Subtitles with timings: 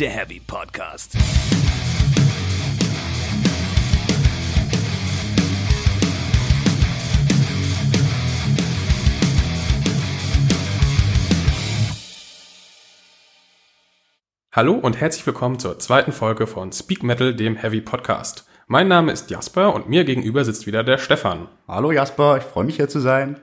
[0.00, 1.14] der Heavy Podcast.
[14.52, 18.48] Hallo und herzlich willkommen zur zweiten Folge von Speak Metal, dem Heavy Podcast.
[18.68, 21.48] Mein Name ist Jasper und mir gegenüber sitzt wieder der Stefan.
[21.68, 23.38] Hallo Jasper, ich freue mich hier zu sein.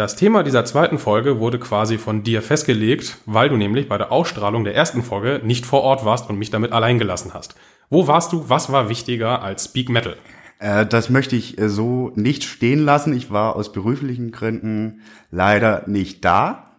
[0.00, 4.10] Das Thema dieser zweiten Folge wurde quasi von dir festgelegt, weil du nämlich bei der
[4.10, 7.54] Ausstrahlung der ersten Folge nicht vor Ort warst und mich damit allein gelassen hast.
[7.90, 8.48] Wo warst du?
[8.48, 10.16] Was war wichtiger als Speak Metal?
[10.58, 13.12] Äh, das möchte ich äh, so nicht stehen lassen.
[13.14, 16.70] Ich war aus beruflichen Gründen leider nicht da.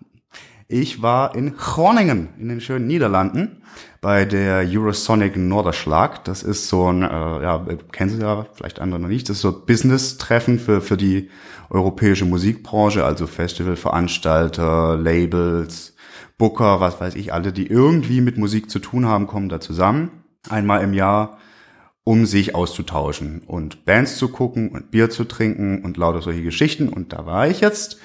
[0.68, 3.62] Ich war in Groningen in den schönen Niederlanden
[4.02, 6.26] bei der Eurosonic Norderschlag.
[6.26, 9.42] Das ist so ein, äh, ja, kennen Sie ja, vielleicht andere noch nicht, das ist
[9.44, 11.30] so ein Business-Treffen für, für die
[11.72, 15.96] europäische Musikbranche, also Festivalveranstalter, Labels,
[16.38, 20.24] Booker, was weiß ich, alle, die irgendwie mit Musik zu tun haben, kommen da zusammen.
[20.50, 21.38] Einmal im Jahr
[22.04, 26.90] um sich auszutauschen und Bands zu gucken und Bier zu trinken und lauter solche Geschichten.
[26.90, 28.00] Und da war ich jetzt,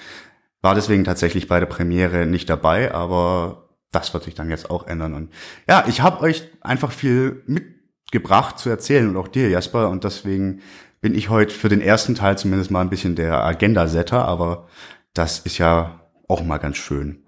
[0.61, 4.87] war deswegen tatsächlich bei der Premiere nicht dabei, aber das wird sich dann jetzt auch
[4.87, 5.15] ändern.
[5.15, 5.33] Und
[5.67, 9.89] ja, ich habe euch einfach viel mitgebracht zu erzählen und auch dir, Jasper.
[9.89, 10.61] Und deswegen
[11.01, 14.69] bin ich heute für den ersten Teil zumindest mal ein bisschen der Agenda-Setter, aber
[15.15, 17.25] das ist ja auch mal ganz schön.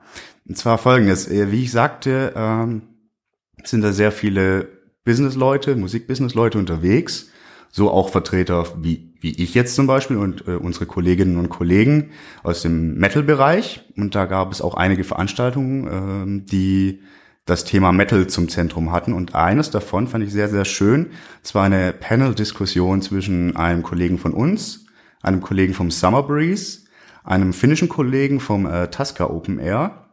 [0.48, 2.82] Und zwar folgendes, äh, wie ich sagte, ähm,
[3.64, 4.68] sind da sehr viele
[5.04, 7.30] Business-Leute, Musik-Business-Leute unterwegs,
[7.70, 12.10] so auch Vertreter wie, wie ich jetzt zum Beispiel und äh, unsere Kolleginnen und Kollegen
[12.42, 13.84] aus dem Metal-Bereich.
[13.96, 17.00] Und da gab es auch einige Veranstaltungen, ähm, die
[17.48, 19.14] das Thema Metal zum Zentrum hatten.
[19.14, 21.10] Und eines davon fand ich sehr, sehr schön.
[21.42, 24.84] Es war eine Panel-Diskussion zwischen einem Kollegen von uns,
[25.22, 26.80] einem Kollegen vom Summer Breeze,
[27.24, 30.08] einem finnischen Kollegen vom äh, Tasca Open Air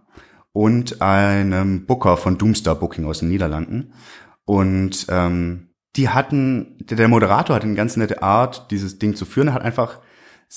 [0.53, 3.91] und einem Booker von Doomstar Booking aus den Niederlanden.
[4.45, 9.53] Und ähm, die hatten, der Moderator hat eine ganz nette Art, dieses Ding zu führen.
[9.53, 9.99] Hat einfach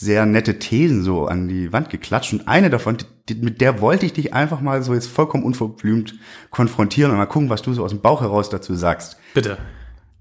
[0.00, 2.98] sehr nette Thesen so an die Wand geklatscht und eine davon,
[3.28, 6.14] die, mit der wollte ich dich einfach mal so jetzt vollkommen unverblümt
[6.50, 9.16] konfrontieren und mal gucken, was du so aus dem Bauch heraus dazu sagst.
[9.34, 9.58] Bitte.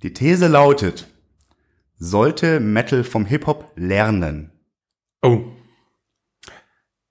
[0.01, 1.07] Die These lautet,
[1.99, 4.51] sollte Metal vom Hip-Hop lernen?
[5.21, 5.41] Oh.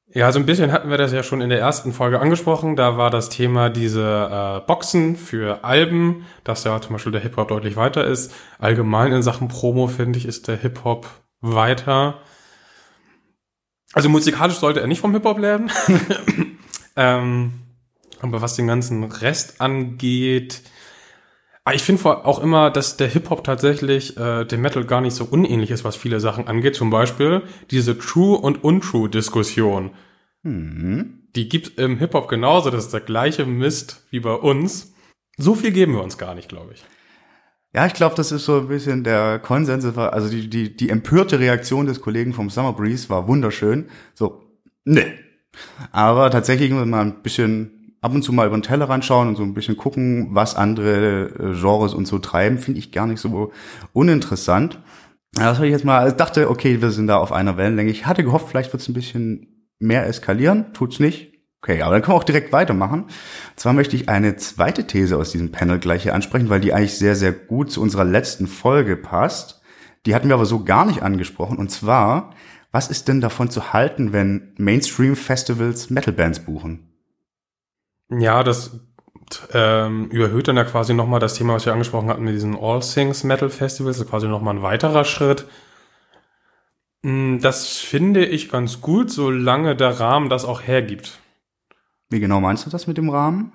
[0.09, 2.75] Ja, so ein bisschen hatten wir das ja schon in der ersten Folge angesprochen.
[2.75, 7.47] Da war das Thema diese äh, Boxen für Alben, dass ja zum Beispiel der Hip-Hop
[7.49, 8.34] deutlich weiter ist.
[8.59, 11.06] Allgemein in Sachen Promo, finde ich, ist der Hip-Hop
[11.41, 12.19] weiter.
[13.93, 15.71] Also musikalisch sollte er nicht vom Hip-Hop lernen.
[16.97, 17.53] ähm,
[18.21, 20.63] aber was den ganzen Rest angeht,
[21.65, 25.25] ah, ich finde auch immer, dass der Hip-Hop tatsächlich äh, dem Metal gar nicht so
[25.25, 26.75] unähnlich ist, was viele Sachen angeht.
[26.75, 29.91] Zum Beispiel diese True- und Untrue-Diskussion.
[30.43, 31.29] Mhm.
[31.35, 32.71] Die gibt im Hip-Hop genauso.
[32.71, 34.95] Das ist der gleiche Mist wie bei uns.
[35.37, 36.83] So viel geben wir uns gar nicht, glaube ich.
[37.76, 39.84] Ja, ich glaube, das ist so ein bisschen der Konsens.
[39.98, 43.91] Also die, die, die empörte Reaktion des Kollegen vom Summer Breeze war wunderschön.
[44.14, 44.44] So,
[44.87, 45.04] ne.
[45.92, 49.37] Aber tatsächlich muss man ein bisschen ab und zu mal über den Tellerrand schauen und
[49.37, 53.20] so ein bisschen gucken, was andere äh, Genres und so treiben, finde ich gar nicht
[53.20, 53.53] so
[53.93, 54.81] uninteressant.
[55.34, 57.91] Das habe ich jetzt mal, ich dachte, okay, wir sind da auf einer Wellenlänge.
[57.91, 61.36] Ich hatte gehofft, vielleicht wird es ein bisschen mehr eskalieren, tut's nicht.
[61.66, 63.03] Okay, aber dann können wir auch direkt weitermachen.
[63.03, 63.10] Und
[63.56, 66.97] zwar möchte ich eine zweite These aus diesem Panel gleich hier ansprechen, weil die eigentlich
[66.97, 69.60] sehr, sehr gut zu unserer letzten Folge passt.
[70.06, 71.59] Die hatten wir aber so gar nicht angesprochen.
[71.59, 72.31] Und zwar,
[72.71, 76.87] was ist denn davon zu halten, wenn Mainstream-Festivals Metal-Bands buchen?
[78.10, 78.78] Ja, das
[79.53, 82.78] ähm, überhöht dann ja quasi nochmal das Thema, was wir angesprochen hatten mit diesen All
[82.78, 83.97] Things Metal Festivals.
[83.97, 85.47] Das ist quasi nochmal ein weiterer Schritt.
[87.03, 91.19] Hm, das finde ich ganz gut, solange der Rahmen das auch hergibt.
[92.09, 93.53] Wie genau meinst du das mit dem Rahmen?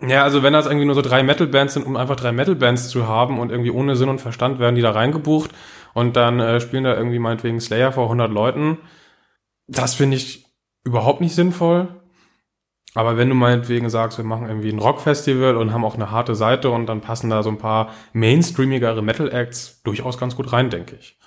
[0.00, 3.08] Ja, also wenn das irgendwie nur so drei Metal-Bands sind, um einfach drei Metal-Bands zu
[3.08, 5.50] haben und irgendwie ohne Sinn und Verstand werden die da reingebucht
[5.92, 8.78] und dann äh, spielen da irgendwie meinetwegen Slayer vor 100 Leuten,
[9.66, 10.46] das finde ich
[10.84, 11.88] überhaupt nicht sinnvoll.
[12.94, 16.34] Aber wenn du meinetwegen sagst, wir machen irgendwie ein Rockfestival und haben auch eine harte
[16.34, 20.96] Seite und dann passen da so ein paar mainstreamigere Metal-Acts durchaus ganz gut rein, denke
[20.98, 21.18] ich.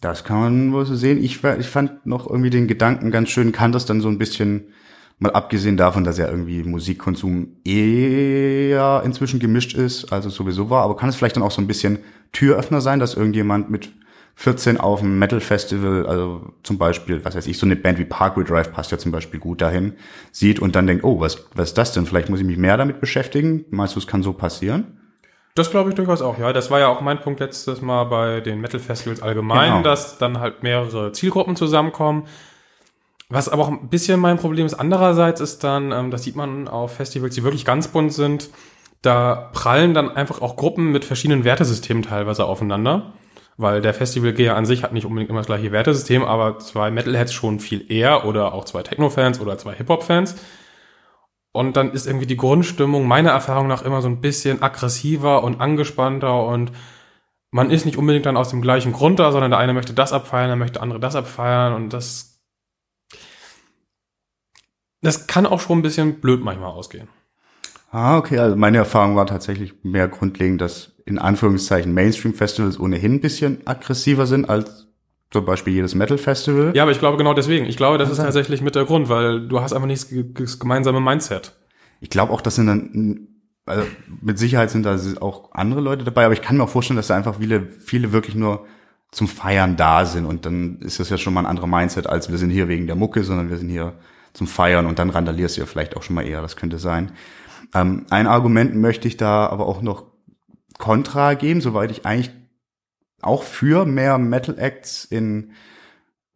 [0.00, 1.22] Das kann man wohl so sehen.
[1.22, 4.72] Ich, ich fand noch irgendwie den Gedanken ganz schön, kann das dann so ein bisschen
[5.20, 10.96] Mal abgesehen davon, dass ja irgendwie Musikkonsum eher inzwischen gemischt ist, also sowieso war, aber
[10.96, 11.98] kann es vielleicht dann auch so ein bisschen
[12.32, 13.90] Türöffner sein, dass irgendjemand mit
[14.36, 18.04] 14 auf dem Metal Festival, also zum Beispiel, was weiß ich, so eine Band wie
[18.04, 19.94] Parkway Drive passt ja zum Beispiel gut dahin,
[20.30, 22.06] sieht und dann denkt, oh, was, was ist das denn?
[22.06, 23.64] Vielleicht muss ich mich mehr damit beschäftigen.
[23.70, 24.98] Meinst du, es kann so passieren?
[25.56, 26.52] Das glaube ich durchaus auch, ja.
[26.52, 29.82] Das war ja auch mein Punkt letztes Mal bei den Metal Festivals allgemein, genau.
[29.82, 32.28] dass dann halt mehrere Zielgruppen zusammenkommen
[33.28, 36.68] was aber auch ein bisschen mein Problem ist, andererseits ist dann, ähm, das sieht man
[36.68, 38.50] auf Festivals, die wirklich ganz bunt sind,
[39.02, 43.12] Da prallen dann einfach auch Gruppen mit verschiedenen Wertesystemen teilweise aufeinander,
[43.56, 47.32] weil der Festivalgeher an sich hat nicht unbedingt immer das gleiche Wertesystem, aber zwei Metalheads
[47.32, 50.36] schon viel eher oder auch zwei Techno-Fans oder zwei Hip-Hop-Fans.
[51.52, 55.60] Und dann ist irgendwie die Grundstimmung meiner Erfahrung nach immer so ein bisschen aggressiver und
[55.60, 56.72] angespannter und
[57.50, 60.12] man ist nicht unbedingt dann aus dem gleichen Grund da, sondern der eine möchte das
[60.12, 62.37] abfeiern, der möchte der andere das abfeiern und das,
[65.02, 67.08] das kann auch schon ein bisschen blöd manchmal ausgehen.
[67.90, 68.38] Ah, okay.
[68.38, 74.26] Also meine Erfahrung war tatsächlich mehr grundlegend, dass in Anführungszeichen Mainstream-Festivals ohnehin ein bisschen aggressiver
[74.26, 74.88] sind als
[75.30, 76.72] zum Beispiel jedes Metal-Festival.
[76.74, 77.66] Ja, aber ich glaube genau deswegen.
[77.66, 81.00] Ich glaube, das ist tatsächlich mit der Grund, weil du hast einfach nicht das gemeinsame
[81.00, 81.54] Mindset.
[82.00, 83.28] Ich glaube auch, das sind dann,
[83.66, 83.86] also
[84.22, 87.08] mit Sicherheit sind da auch andere Leute dabei, aber ich kann mir auch vorstellen, dass
[87.08, 88.66] da einfach viele, viele wirklich nur
[89.10, 92.30] zum Feiern da sind und dann ist das ja schon mal ein anderer Mindset, als
[92.30, 93.94] wir sind hier wegen der Mucke, sondern wir sind hier
[94.38, 97.12] zum Feiern und dann randalierst du ja vielleicht auch schon mal eher, das könnte sein.
[97.74, 100.06] Ähm, ein Argument möchte ich da aber auch noch
[100.78, 102.30] kontra geben, soweit ich eigentlich
[103.20, 105.52] auch für mehr Metal Acts in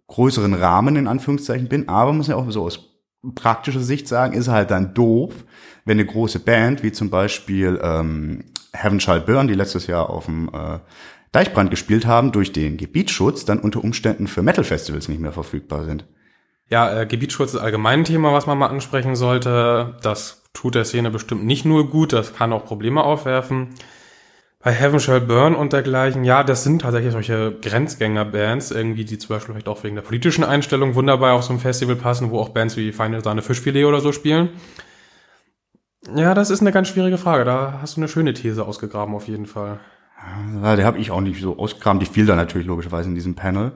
[0.09, 2.91] größeren Rahmen in Anführungszeichen bin, aber muss ja auch so aus
[3.35, 5.33] praktischer Sicht sagen, ist halt dann doof,
[5.85, 10.27] wenn eine große Band wie zum Beispiel ähm, Heaven Shall Burn, die letztes Jahr auf
[10.27, 10.81] dem äh,
[11.31, 16.05] Deichbrand gespielt haben, durch den Gebietsschutz dann unter Umständen für Metal-Festivals nicht mehr verfügbar sind.
[16.73, 19.97] Ja, äh, Gebietsschutz ist allgemein ein Thema, was man mal ansprechen sollte.
[20.03, 23.75] Das tut der Szene bestimmt nicht nur gut, das kann auch Probleme aufwerfen
[24.63, 29.31] bei Heaven Shall Burn und dergleichen, ja, das sind tatsächlich solche Grenzgänger-Bands, irgendwie, die zum
[29.31, 32.51] Beispiel vielleicht auch wegen der politischen Einstellung wunderbar auf so ein Festival passen, wo auch
[32.51, 34.51] Bands wie Final Sahne Fischfilet oder so spielen.
[36.15, 37.45] Ja, das ist eine ganz schwierige Frage.
[37.45, 39.81] Da hast du eine schöne These ausgegraben, auf jeden Fall.
[40.63, 41.99] Ja, der habe ich auch nicht so ausgegraben.
[41.99, 43.73] Die fiel da natürlich logischerweise in diesem Panel.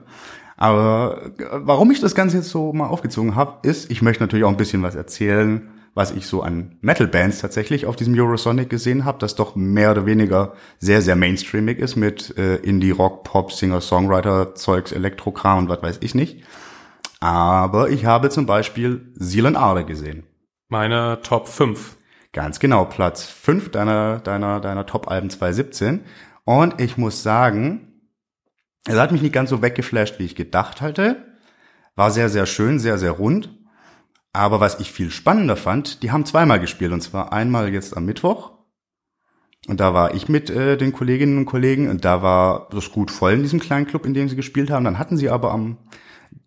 [0.57, 4.43] Aber äh, warum ich das Ganze jetzt so mal aufgezogen habe, ist, ich möchte natürlich
[4.43, 9.03] auch ein bisschen was erzählen was ich so an Metal-Bands tatsächlich auf diesem Eurosonic gesehen
[9.03, 13.51] habe, das doch mehr oder weniger sehr, sehr mainstreamig ist mit äh, Indie, Rock, Pop,
[13.51, 16.43] Singer, Songwriter, Zeugs, Elektrokram und was weiß ich nicht.
[17.19, 20.21] Aber ich habe zum Beispiel Seal and Arde gesehen.
[20.69, 21.97] Meine Top 5.
[22.31, 26.01] Ganz genau, Platz 5 deiner, deiner, deiner Top-Alben 2017.
[26.45, 27.86] Und ich muss sagen,
[28.87, 31.25] es hat mich nicht ganz so weggeflasht, wie ich gedacht hatte.
[31.95, 33.49] War sehr, sehr schön, sehr, sehr rund.
[34.33, 36.91] Aber was ich viel spannender fand, die haben zweimal gespielt.
[36.91, 38.51] Und zwar einmal jetzt am Mittwoch.
[39.67, 43.11] Und da war ich mit äh, den Kolleginnen und Kollegen und da war das gut
[43.11, 44.85] voll in diesem kleinen Club, in dem sie gespielt haben.
[44.85, 45.77] Dann hatten sie aber am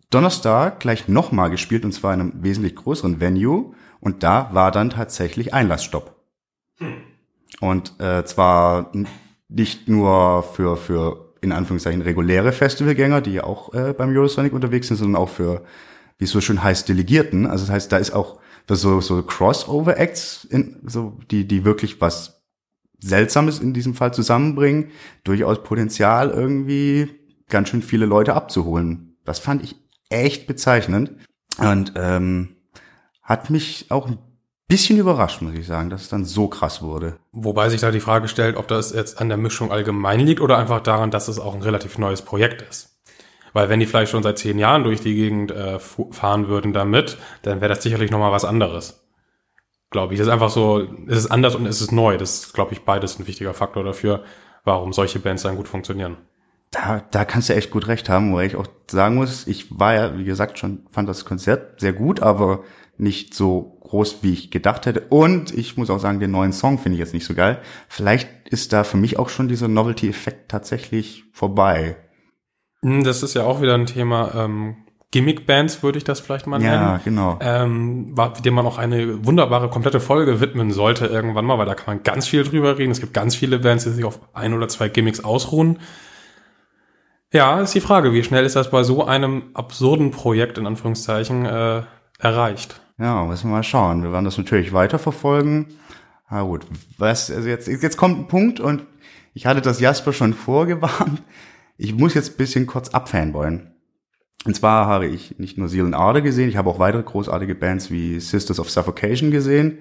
[0.08, 3.74] Donnerstag gleich nochmal gespielt und zwar in einem wesentlich größeren Venue.
[4.00, 6.16] Und da war dann tatsächlich Einlassstopp.
[6.78, 6.94] Hm.
[7.60, 8.92] Und äh, zwar
[9.48, 14.88] nicht nur für, für in Anführungszeichen reguläre Festivalgänger, die ja auch äh, beim Eurosonic unterwegs
[14.88, 15.62] sind, sondern auch für
[16.20, 17.46] wie es so schön heißt, Delegierten.
[17.46, 18.38] Also das heißt, da ist auch
[18.68, 20.48] so, so Crossover-Acts,
[20.84, 22.42] so, die, die wirklich was
[23.00, 24.90] Seltsames in diesem Fall zusammenbringen,
[25.24, 27.08] durchaus Potenzial irgendwie
[27.48, 29.16] ganz schön viele Leute abzuholen.
[29.24, 29.76] Das fand ich
[30.10, 31.12] echt bezeichnend
[31.58, 32.56] und ähm,
[33.22, 34.18] hat mich auch ein
[34.70, 37.16] bisschen überrascht, muss ich sagen, dass es dann so krass wurde.
[37.32, 40.56] Wobei sich da die Frage stellt, ob das jetzt an der Mischung allgemein liegt oder
[40.56, 43.02] einfach daran, dass es auch ein relativ neues Projekt ist.
[43.52, 47.18] Weil wenn die vielleicht schon seit zehn Jahren durch die Gegend äh, fahren würden damit,
[47.42, 49.04] dann wäre das sicherlich nochmal was anderes.
[49.90, 50.18] Glaube ich.
[50.18, 52.16] Das ist einfach so, es ist anders und es ist neu.
[52.16, 54.22] Das ist, glaube ich, beides ein wichtiger Faktor dafür,
[54.64, 56.16] warum solche Bands dann gut funktionieren.
[56.70, 59.94] Da, da kannst du echt gut recht haben, wo ich auch sagen muss, ich war
[59.94, 62.62] ja, wie gesagt, schon, fand das Konzert sehr gut, aber
[63.00, 65.00] nicht so groß, wie ich gedacht hätte.
[65.08, 67.58] Und ich muss auch sagen, den neuen Song finde ich jetzt nicht so geil.
[67.88, 71.96] Vielleicht ist da für mich auch schon dieser Novelty-Effekt tatsächlich vorbei.
[72.82, 74.32] Hm, das ist ja auch wieder ein Thema.
[74.34, 74.76] Ähm,
[75.12, 76.72] Gimmick-Bands würde ich das vielleicht mal nennen.
[76.72, 77.38] Ja, genau.
[77.40, 78.14] Ähm,
[78.44, 82.02] dem man auch eine wunderbare, komplette Folge widmen sollte irgendwann mal, weil da kann man
[82.04, 82.92] ganz viel drüber reden.
[82.92, 85.78] Es gibt ganz viele Bands, die sich auf ein oder zwei Gimmicks ausruhen.
[87.32, 91.44] Ja, ist die Frage, wie schnell ist das bei so einem absurden Projekt in Anführungszeichen
[91.44, 91.82] äh,
[92.18, 92.80] erreicht?
[93.00, 94.02] Ja, müssen wir mal schauen.
[94.02, 95.66] Wir werden das natürlich weiterverfolgen.
[96.30, 96.66] Na gut,
[96.98, 98.84] was, also jetzt, jetzt kommt ein Punkt und
[99.32, 101.22] ich hatte das Jasper schon vorgewarnt.
[101.78, 103.70] Ich muss jetzt ein bisschen kurz abfanboyen.
[104.44, 107.54] Und zwar habe ich nicht nur Seal and Arde gesehen, ich habe auch weitere großartige
[107.54, 109.78] Bands wie Sisters of Suffocation gesehen.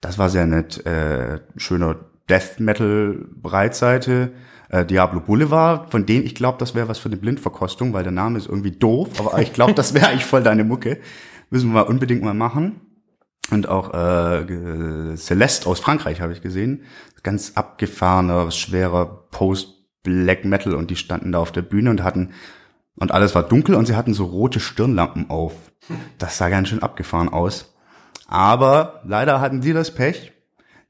[0.00, 0.84] Das war sehr nett.
[0.86, 1.96] Äh, schöner
[2.30, 4.32] Death Metal Breitseite.
[4.70, 8.12] Äh, Diablo Boulevard, von denen ich glaube, das wäre was für eine Blindverkostung, weil der
[8.12, 10.98] Name ist irgendwie doof, aber ich glaube, das wäre eigentlich voll deine Mucke.
[11.54, 12.80] Müssen wir mal unbedingt mal machen.
[13.52, 16.82] Und auch äh, Celeste aus Frankreich habe ich gesehen.
[17.22, 22.32] Ganz abgefahrener, schwerer Post Black Metal und die standen da auf der Bühne und hatten
[22.96, 25.52] und alles war dunkel und sie hatten so rote Stirnlampen auf.
[26.18, 27.72] Das sah ganz schön abgefahren aus.
[28.26, 30.32] Aber leider hatten sie das Pech,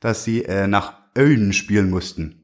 [0.01, 2.43] dass sie äh, nach Öden spielen mussten.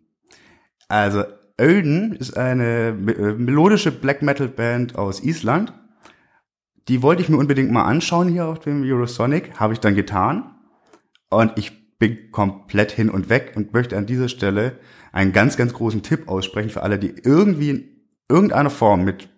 [0.88, 1.24] Also
[1.58, 5.72] Öden ist eine äh, melodische Black Metal Band aus Island.
[6.90, 10.56] Die wollte ich mir unbedingt mal anschauen hier auf dem Eurosonic, habe ich dann getan.
[11.28, 14.76] Und ich bin komplett hin und weg und möchte an dieser Stelle
[15.12, 17.88] einen ganz, ganz großen Tipp aussprechen für alle, die irgendwie in
[18.28, 19.28] irgendeiner Form mit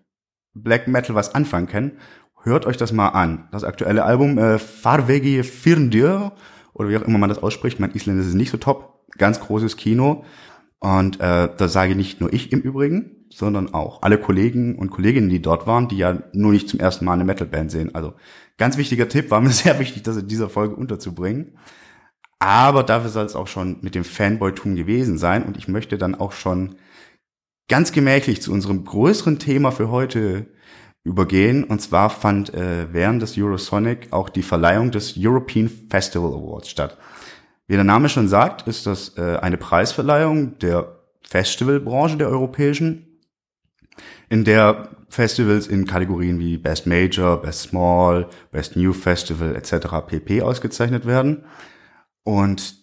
[0.55, 1.99] Black Metal was anfangen können.
[2.43, 3.51] Hört euch das mal an.
[3.53, 6.33] Das aktuelle Album äh, Farvegi Firndir
[6.73, 7.79] oder wie auch immer man das ausspricht.
[7.79, 9.05] Mein Isländisch ist nicht so top.
[9.19, 10.25] Ganz großes Kino.
[10.79, 15.29] Und äh, das sage nicht nur ich im Übrigen, sondern auch alle Kollegen und Kolleginnen,
[15.29, 17.95] die dort waren, die ja nur nicht zum ersten Mal eine Metalband sehen.
[17.95, 18.15] Also
[18.59, 21.59] ganz wichtiger Tipp, war mir sehr wichtig, das in dieser Folge unterzubringen.
[22.39, 25.45] Aber dafür soll es auch schon mit dem Fanboy-Tum gewesen sein.
[25.45, 26.75] Und ich möchte dann auch schon
[27.69, 30.47] ganz gemächlich zu unserem größeren Thema für heute
[31.05, 31.65] übergehen.
[31.65, 36.99] Und zwar fand äh, während des Eurosonic auch die Verleihung des European Festival Awards statt.
[37.69, 43.12] Wie der Name schon sagt, ist das äh, eine Preisverleihung der Festivalbranche der europäischen,
[44.33, 49.89] in der Festivals in Kategorien wie Best Major, Best Small, Best New Festival etc.
[50.07, 50.41] pp.
[50.41, 51.45] ausgezeichnet werden.
[52.25, 52.77] Und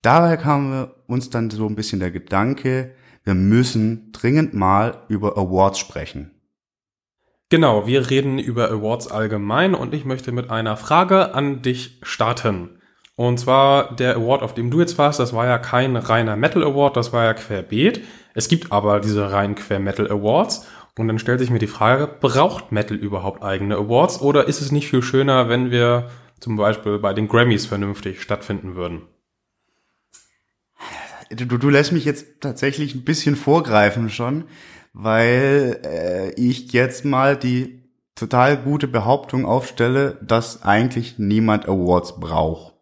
[0.00, 5.78] daher kam uns dann so ein bisschen der Gedanke, wir müssen dringend mal über Awards
[5.78, 6.30] sprechen.
[7.50, 12.80] Genau, wir reden über Awards allgemein und ich möchte mit einer Frage an dich starten.
[13.14, 16.64] Und zwar der Award, auf dem du jetzt warst, das war ja kein reiner Metal
[16.64, 18.00] Award, das war ja querbeet.
[18.32, 20.66] Es gibt aber diese rein quer Metal Awards.
[20.96, 24.70] Und dann stellt sich mir die Frage, braucht Metal überhaupt eigene Awards oder ist es
[24.70, 29.02] nicht viel schöner, wenn wir zum Beispiel bei den Grammys vernünftig stattfinden würden?
[31.30, 34.44] Du, du lässt mich jetzt tatsächlich ein bisschen vorgreifen schon,
[34.92, 37.82] weil äh, ich jetzt mal die
[38.14, 42.74] total gute Behauptung aufstelle, dass eigentlich niemand Awards braucht.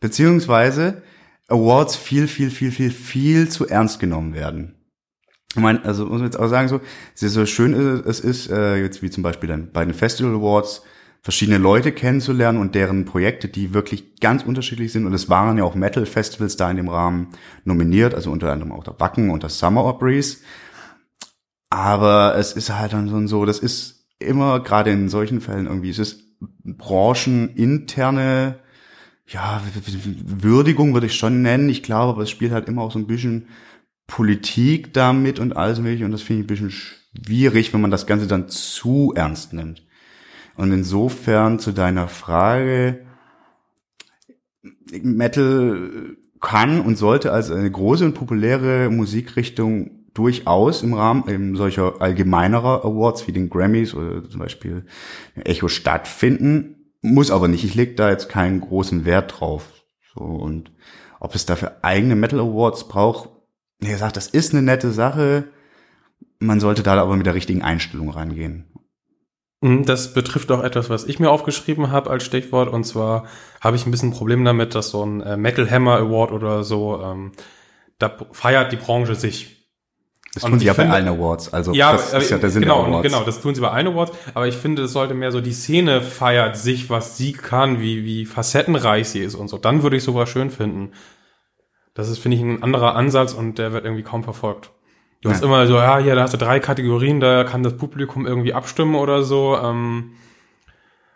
[0.00, 1.02] Beziehungsweise
[1.48, 4.74] Awards viel, viel, viel, viel, viel zu ernst genommen werden.
[5.54, 6.80] Ich meine, also muss man jetzt auch sagen, so,
[7.14, 10.82] so schön es ist, äh, jetzt wie zum Beispiel dann bei den Festival Awards,
[11.22, 15.06] verschiedene Leute kennenzulernen und deren Projekte, die wirklich ganz unterschiedlich sind.
[15.06, 17.28] Und es waren ja auch Metal-Festivals da in dem Rahmen
[17.64, 20.42] nominiert, also unter anderem auch der Wacken und das Summer Opries.
[21.70, 26.00] Aber es ist halt dann so, das ist immer gerade in solchen Fällen irgendwie, es
[26.00, 26.22] ist
[26.64, 28.58] brancheninterne,
[29.28, 29.62] ja,
[30.24, 31.68] Würdigung würde ich schon nennen.
[31.68, 33.46] Ich glaube, aber es spielt halt immer auch so ein bisschen
[34.12, 36.04] Politik damit und alles mögliche.
[36.04, 39.86] Und das finde ich ein bisschen schwierig, wenn man das Ganze dann zu ernst nimmt.
[40.54, 43.06] Und insofern zu deiner Frage,
[45.02, 52.02] Metal kann und sollte als eine große und populäre Musikrichtung durchaus im Rahmen eben solcher
[52.02, 54.84] allgemeinerer Awards wie den Grammys oder zum Beispiel
[55.36, 57.64] Echo stattfinden, muss aber nicht.
[57.64, 59.70] Ich lege da jetzt keinen großen Wert drauf.
[60.14, 60.70] So, und
[61.18, 63.30] ob es dafür eigene Metal Awards braucht,
[63.82, 65.44] wie gesagt, das ist eine nette Sache.
[66.38, 68.64] Man sollte da aber mit der richtigen Einstellung rangehen.
[69.60, 72.68] Mhm, das betrifft auch etwas, was ich mir aufgeschrieben habe als Stichwort.
[72.68, 73.26] Und zwar
[73.60, 76.62] habe ich ein bisschen ein Problem damit, dass so ein äh, Metal Hammer Award oder
[76.62, 77.32] so, ähm,
[77.98, 79.68] da feiert die Branche sich.
[80.34, 81.52] Das tun sie ja bei allen Awards.
[81.52, 83.08] Also ja, das ist ja der Sinn genau, der Awards.
[83.08, 84.12] Genau, das tun sie bei allen Awards.
[84.32, 88.04] Aber ich finde, es sollte mehr so die Szene feiert sich, was sie kann, wie,
[88.04, 89.58] wie facettenreich sie ist und so.
[89.58, 90.92] Dann würde ich sowas schön finden.
[91.94, 94.70] Das ist, finde ich, ein anderer Ansatz und der wird irgendwie kaum verfolgt.
[95.20, 95.34] Du ja.
[95.34, 98.54] hast immer so, ja, hier, da hast du drei Kategorien, da kann das Publikum irgendwie
[98.54, 99.56] abstimmen oder so.
[99.56, 100.12] Ähm,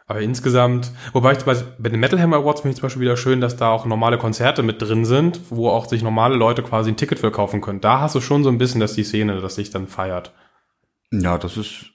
[0.06, 3.16] aber insgesamt, wobei ich bei, bei den Metal Hammer Awards finde ich zum Beispiel wieder
[3.16, 6.90] schön, dass da auch normale Konzerte mit drin sind, wo auch sich normale Leute quasi
[6.90, 7.80] ein Ticket für kaufen können.
[7.80, 10.32] Da hast du schon so ein bisschen, dass die Szene, dass sich dann feiert.
[11.10, 11.86] Ja, das ist,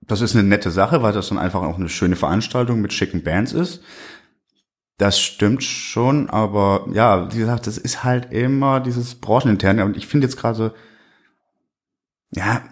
[0.00, 3.22] das ist eine nette Sache, weil das dann einfach auch eine schöne Veranstaltung mit schicken
[3.22, 3.82] Bands ist.
[4.98, 9.84] Das stimmt schon, aber ja, wie gesagt, das ist halt immer dieses Brancheninterne.
[9.84, 10.70] Und ich finde jetzt gerade so,
[12.30, 12.62] ja,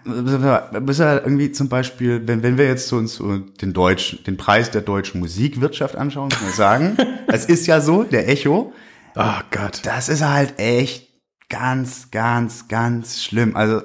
[0.79, 3.21] bis er irgendwie zum Beispiel, wenn, wenn wir jetzt so uns
[3.61, 8.03] den deutschen, den Preis der deutschen Musikwirtschaft anschauen, muss man sagen, es ist ja so,
[8.03, 8.73] der Echo.
[9.15, 9.81] Oh Gott.
[9.83, 11.07] Das ist halt echt
[11.49, 13.55] ganz, ganz, ganz schlimm.
[13.55, 13.81] Also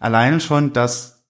[0.00, 1.24] allein schon, dass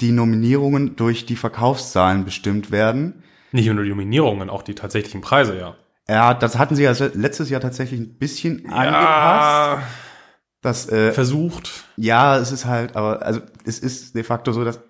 [0.00, 3.22] die Nominierungen durch die Verkaufszahlen bestimmt werden.
[3.52, 5.76] Nicht nur die Nominierungen, auch die tatsächlichen Preise, ja.
[6.08, 8.72] Ja, das hatten sie ja letztes Jahr tatsächlich ein bisschen ja.
[8.72, 9.88] angepasst.
[10.62, 11.84] Das, äh, Versucht.
[11.96, 14.80] Ja, es ist halt, aber also es ist de facto so, dass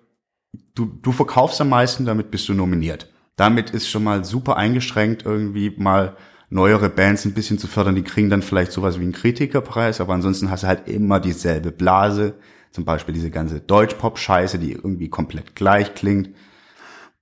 [0.75, 3.09] du, du verkaufst am meisten, damit bist du nominiert.
[3.35, 6.15] Damit ist schon mal super eingeschränkt, irgendwie mal
[6.49, 7.95] neuere Bands ein bisschen zu fördern.
[7.95, 11.71] Die kriegen dann vielleicht sowas wie einen Kritikerpreis, aber ansonsten hast du halt immer dieselbe
[11.71, 12.35] Blase.
[12.71, 16.29] Zum Beispiel diese ganze Deutschpop-Scheiße, die irgendwie komplett gleich klingt.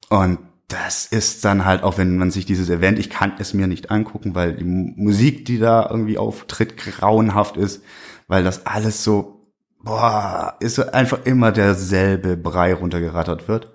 [0.10, 0.40] Und
[0.72, 3.92] das ist dann halt, auch wenn man sich dieses Event, ich kann es mir nicht
[3.92, 7.84] angucken, weil die Musik, die da irgendwie auftritt, grauenhaft ist,
[8.28, 9.51] weil das alles so,
[9.84, 13.74] boah, ist so einfach immer derselbe Brei runtergerattert wird.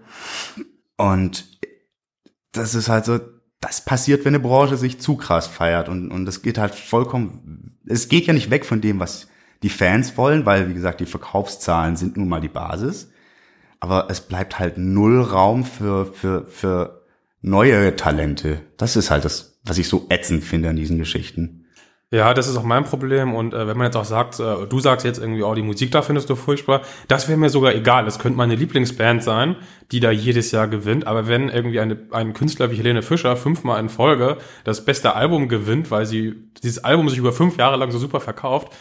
[0.96, 1.46] Und
[2.52, 3.18] das ist halt so,
[3.60, 7.78] das passiert, wenn eine Branche sich zu krass feiert und, und das geht halt vollkommen,
[7.86, 9.28] es geht ja nicht weg von dem, was
[9.62, 13.10] die Fans wollen, weil, wie gesagt, die Verkaufszahlen sind nun mal die Basis
[13.80, 17.02] aber es bleibt halt null Raum für, für, für
[17.42, 18.60] neue Talente.
[18.76, 21.66] Das ist halt das, was ich so ätzend finde an diesen Geschichten.
[22.12, 23.34] Ja, das ist auch mein Problem.
[23.34, 25.90] Und äh, wenn man jetzt auch sagt, äh, du sagst jetzt irgendwie, oh, die Musik
[25.90, 28.04] da findest du furchtbar, das wäre mir sogar egal.
[28.04, 29.56] Das könnte meine Lieblingsband sein,
[29.90, 31.08] die da jedes Jahr gewinnt.
[31.08, 35.48] Aber wenn irgendwie eine, ein Künstler wie Helene Fischer fünfmal in Folge das beste Album
[35.48, 38.72] gewinnt, weil sie dieses Album sich über fünf Jahre lang so super verkauft,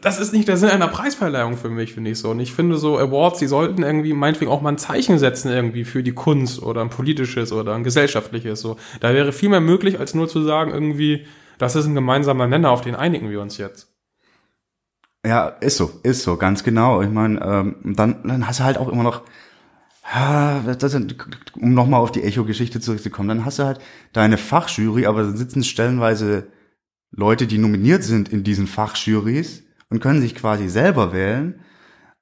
[0.00, 2.30] das ist nicht der Sinn einer Preisverleihung für mich, finde ich so.
[2.30, 5.84] Und ich finde so Awards, die sollten irgendwie meinetwegen auch mal ein Zeichen setzen irgendwie
[5.84, 8.60] für die Kunst oder ein politisches oder ein gesellschaftliches.
[8.60, 11.26] So, da wäre viel mehr möglich, als nur zu sagen irgendwie,
[11.58, 13.92] das ist ein gemeinsamer Nenner, auf den einigen wir uns jetzt.
[15.26, 17.02] Ja, ist so, ist so, ganz genau.
[17.02, 19.22] Ich meine, ähm, dann, dann hast du halt auch immer noch,
[20.78, 23.80] das, um nochmal auf die Echo-Geschichte zurückzukommen, dann hast du halt
[24.12, 26.46] deine Fachjury, aber da sitzen stellenweise
[27.10, 31.60] Leute, die nominiert sind in diesen Fachjurys und können sich quasi selber wählen.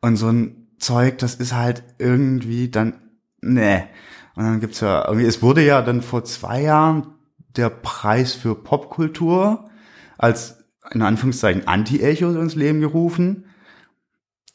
[0.01, 2.95] Und so ein Zeug, das ist halt irgendwie dann,
[3.41, 3.89] ne.
[4.37, 7.15] Und dann gibt's ja irgendwie, es wurde ja dann vor zwei Jahren
[7.57, 9.71] der Preis für Popkultur
[10.19, 13.47] als in Anführungszeichen Anti-Echo ins Leben gerufen.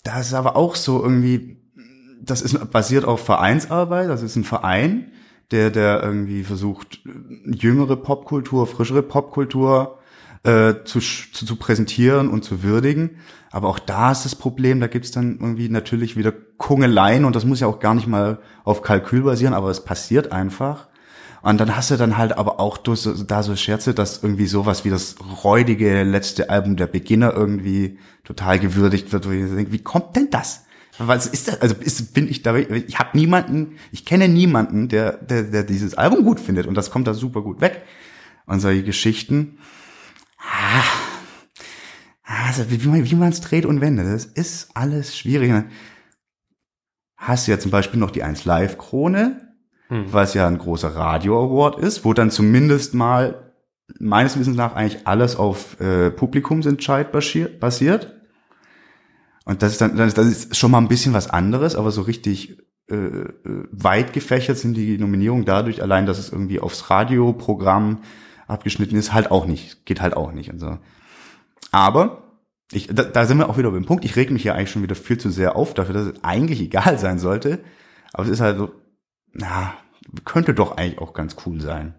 [0.03, 1.61] Das ist aber auch so irgendwie,
[2.21, 5.11] das ist basiert auf Vereinsarbeit, das ist ein Verein,
[5.51, 7.01] der, der irgendwie versucht,
[7.45, 9.98] jüngere Popkultur, frischere Popkultur
[10.43, 13.17] äh, zu, zu, zu präsentieren und zu würdigen.
[13.51, 17.45] Aber auch da ist das Problem, da gibt's dann irgendwie natürlich wieder Kungeleien und das
[17.45, 20.87] muss ja auch gar nicht mal auf Kalkül basieren, aber es passiert einfach.
[21.41, 24.89] Und dann hast du dann halt aber auch da so Scherze, dass irgendwie sowas wie
[24.89, 30.15] das räudige letzte Album der Beginner irgendwie total gewürdigt wird, wo ich denke, wie kommt
[30.15, 30.65] denn das?
[30.97, 31.61] Was ist das?
[31.61, 35.95] Also ist, bin ich da, ich habe niemanden, ich kenne niemanden, der, der, der dieses
[35.95, 37.83] Album gut findet und das kommt da super gut weg.
[38.45, 39.59] Und solche Geschichten.
[40.39, 40.83] Ah,
[42.23, 45.65] also wie, wie man es dreht und wendet, das ist alles schwierig.
[47.17, 49.53] Hast du ja zum Beispiel noch die 1 Live Krone,
[49.87, 50.05] hm.
[50.11, 53.53] was ja ein großer Radio Award ist, wo dann zumindest mal
[53.99, 58.15] meines Wissens nach eigentlich alles auf äh, Publikumsentscheid basiert.
[59.45, 62.59] Und das ist dann, das ist schon mal ein bisschen was anderes, aber so richtig
[62.89, 63.33] äh, äh,
[63.71, 68.01] weit gefächert sind die Nominierungen dadurch allein, dass es irgendwie aufs Radioprogramm
[68.49, 69.85] abgeschnitten ist, halt auch nicht.
[69.85, 70.77] Geht halt auch nicht und so.
[71.71, 72.23] Aber
[72.71, 74.05] ich, da, da sind wir auch wieder beim Punkt.
[74.05, 76.61] Ich reg mich ja eigentlich schon wieder viel zu sehr auf dafür, dass es eigentlich
[76.61, 77.59] egal sein sollte.
[78.13, 78.71] Aber es ist halt so,
[79.33, 79.73] na,
[80.25, 81.93] könnte doch eigentlich auch ganz cool sein.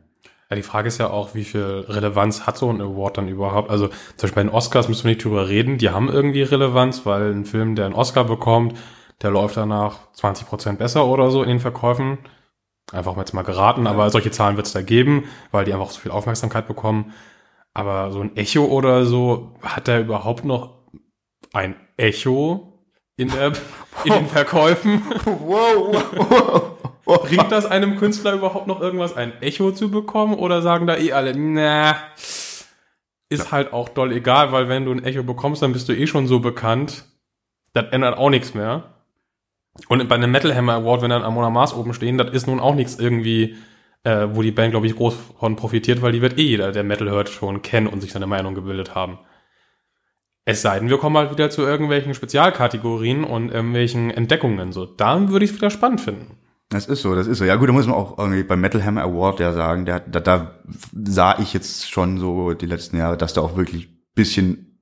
[0.48, 3.70] Ja, die Frage ist ja auch, wie viel Relevanz hat so ein Award dann überhaupt?
[3.70, 5.78] Also zum Beispiel bei den Oscars müssen wir nicht drüber reden.
[5.78, 8.76] Die haben irgendwie Relevanz, weil ein Film, der einen Oscar bekommt,
[9.22, 12.18] der läuft danach 20 Prozent besser oder so in den Verkäufen.
[12.92, 15.90] Einfach mal jetzt mal geraten, aber solche Zahlen wird es da geben, weil die einfach
[15.90, 17.12] so viel Aufmerksamkeit bekommen.
[17.72, 20.74] Aber so ein Echo oder so, hat der überhaupt noch
[21.52, 22.80] ein Echo
[23.16, 23.52] in, der,
[24.04, 25.02] in den Verkäufen?
[25.24, 27.22] Wow, wow, wow.
[27.22, 30.34] Bringt das einem Künstler überhaupt noch irgendwas, ein Echo zu bekommen?
[30.34, 31.96] Oder sagen da eh alle, na,
[33.28, 33.52] ist ja.
[33.52, 36.26] halt auch doll egal, weil wenn du ein Echo bekommst, dann bist du eh schon
[36.26, 37.04] so bekannt.
[37.72, 38.99] Das ändert auch nichts mehr.
[39.88, 42.60] Und bei einem Metal Hammer Award, wenn dann Amona Mars oben stehen, das ist nun
[42.60, 43.56] auch nichts irgendwie,
[44.02, 46.84] äh, wo die Band, glaube ich, groß von profitiert, weil die wird eh jeder, der
[46.84, 49.18] Metal hört, schon kennen und sich seine Meinung gebildet haben.
[50.44, 54.72] Es sei denn, wir kommen halt wieder zu irgendwelchen Spezialkategorien und irgendwelchen Entdeckungen.
[54.72, 56.38] So, dann würde ich es wieder spannend finden.
[56.70, 57.44] Das ist so, das ist so.
[57.44, 60.20] Ja gut, da muss man auch irgendwie beim Metal Hammer Award ja sagen, der, da,
[60.20, 60.60] da
[61.04, 64.78] sah ich jetzt schon so die letzten Jahre, dass da auch wirklich bisschen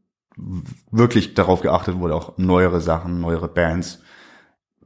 [0.90, 4.02] wirklich darauf geachtet wurde, auch neuere Sachen, neuere Bands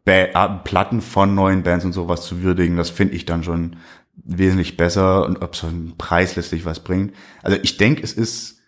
[0.05, 3.77] ba Platten von neuen Bands und sowas zu würdigen, das finde ich dann schon
[4.15, 7.15] wesentlich besser und ob so ein Preis letztlich was bringt.
[7.43, 8.61] Also ich denke, es ist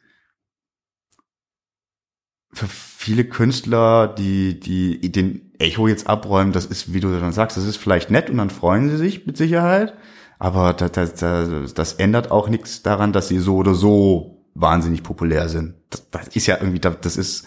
[2.52, 7.56] für viele Künstler, die, die den Echo jetzt abräumen, das ist, wie du schon sagst,
[7.56, 9.94] das ist vielleicht nett und dann freuen sie sich mit Sicherheit.
[10.38, 15.48] Aber das, das, das ändert auch nichts daran, dass sie so oder so wahnsinnig populär
[15.48, 15.74] sind.
[15.90, 17.46] Das, das ist ja irgendwie, das ist,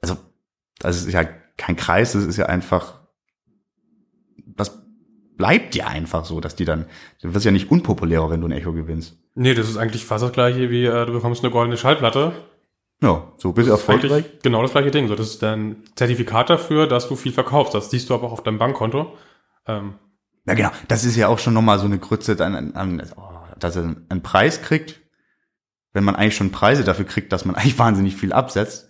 [0.00, 0.16] also,
[0.78, 1.24] das ist ja
[1.56, 3.01] kein Kreis, das ist ja einfach das
[5.42, 6.86] bleibt ja einfach so, dass die dann,
[7.20, 9.16] du wirst ja nicht unpopulärer, wenn du ein Echo gewinnst.
[9.34, 12.32] Nee, das ist eigentlich fast das gleiche wie, äh, du bekommst eine goldene Schallplatte.
[13.02, 14.24] Ja, so bist du erfolgreich.
[14.44, 15.08] Genau das gleiche Ding.
[15.08, 17.74] So, das ist dein Zertifikat dafür, dass du viel verkaufst.
[17.74, 19.18] Das siehst du aber auch auf deinem Bankkonto.
[19.66, 19.94] Ähm,
[20.46, 20.70] Ja, genau.
[20.86, 23.22] Das ist ja auch schon nochmal so eine Grütze, dann, an, oh,
[23.58, 25.00] dass er einen Preis kriegt,
[25.92, 28.88] wenn man eigentlich schon Preise dafür kriegt, dass man eigentlich wahnsinnig viel absetzt.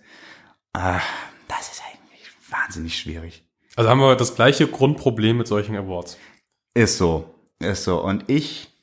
[0.75, 0.99] Äh,
[1.47, 3.43] das ist eigentlich wahnsinnig schwierig.
[3.75, 6.19] Also haben wir das gleiche Grundproblem mit solchen Awards.
[6.73, 8.03] Ist so, ist so.
[8.03, 8.73] Und ich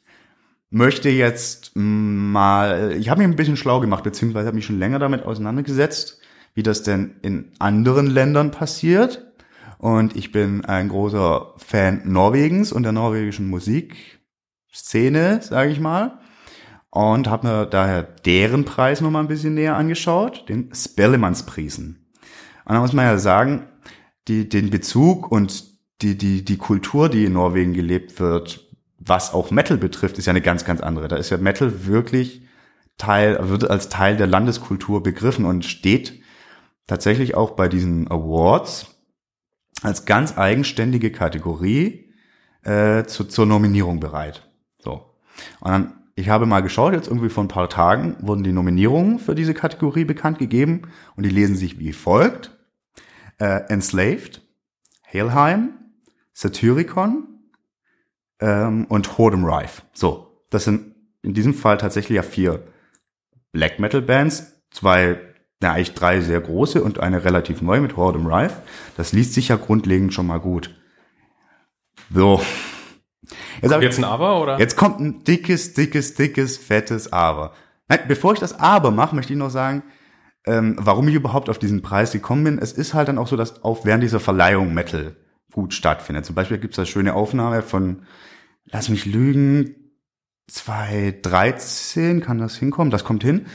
[0.71, 5.01] möchte jetzt mal, ich habe mich ein bisschen schlau gemacht, beziehungsweise habe mich schon länger
[5.01, 6.21] damit auseinandergesetzt,
[6.55, 9.27] wie das denn in anderen Ländern passiert.
[9.79, 16.21] Und ich bin ein großer Fan Norwegens und der norwegischen Musikszene, sage ich mal.
[16.91, 22.11] Und habe mir daher deren Preis nochmal ein bisschen näher angeschaut, den Spellemannspriesen.
[22.65, 23.67] Und da muss man ja sagen,
[24.29, 25.70] die, den Bezug und
[26.03, 28.67] die, die, die Kultur, die in Norwegen gelebt wird,
[28.99, 31.09] was auch Metal betrifft, ist ja eine ganz, ganz andere.
[31.09, 32.43] Da ist ja Metal wirklich
[32.99, 36.21] Teil, wird als Teil der Landeskultur begriffen und steht
[36.87, 38.95] tatsächlich auch bei diesen Awards
[39.83, 42.13] als ganz eigenständige Kategorie
[42.63, 44.51] äh, zu, zur Nominierung bereit.
[44.79, 45.15] So.
[45.61, 49.19] Und dann, ich habe mal geschaut, jetzt irgendwie vor ein paar Tagen wurden die Nominierungen
[49.19, 50.83] für diese Kategorie bekannt gegeben
[51.17, 52.59] und die lesen sich wie folgt.
[53.39, 54.43] Äh, Enslaved,
[55.03, 55.80] Helheim,
[56.41, 57.29] Satyricon
[58.41, 59.83] ähm, und Hodem Rife.
[59.93, 62.63] So, das sind in diesem Fall tatsächlich ja vier
[63.53, 65.19] Black Metal Bands, zwei
[65.63, 68.63] ja, eigentlich drei sehr große und eine relativ neu mit Horde Rife.
[68.97, 70.75] Das liest sich ja grundlegend schon mal gut.
[72.11, 72.41] So.
[73.61, 74.59] Jetzt, kommt jetzt ein Aber, oder?
[74.59, 77.53] Jetzt kommt ein dickes, dickes, dickes, fettes Aber.
[77.89, 79.83] Nein, bevor ich das Aber mache, möchte ich noch sagen,
[80.47, 82.59] ähm, warum ich überhaupt auf diesen Preis gekommen bin.
[82.59, 85.15] Es ist halt dann auch so, dass auch während dieser Verleihung Metal
[85.53, 86.25] gut stattfindet.
[86.25, 88.03] Zum Beispiel gibt es da schöne Aufnahme von,
[88.67, 89.75] lass mich lügen,
[90.49, 93.47] 2013 kann das hinkommen, das kommt hin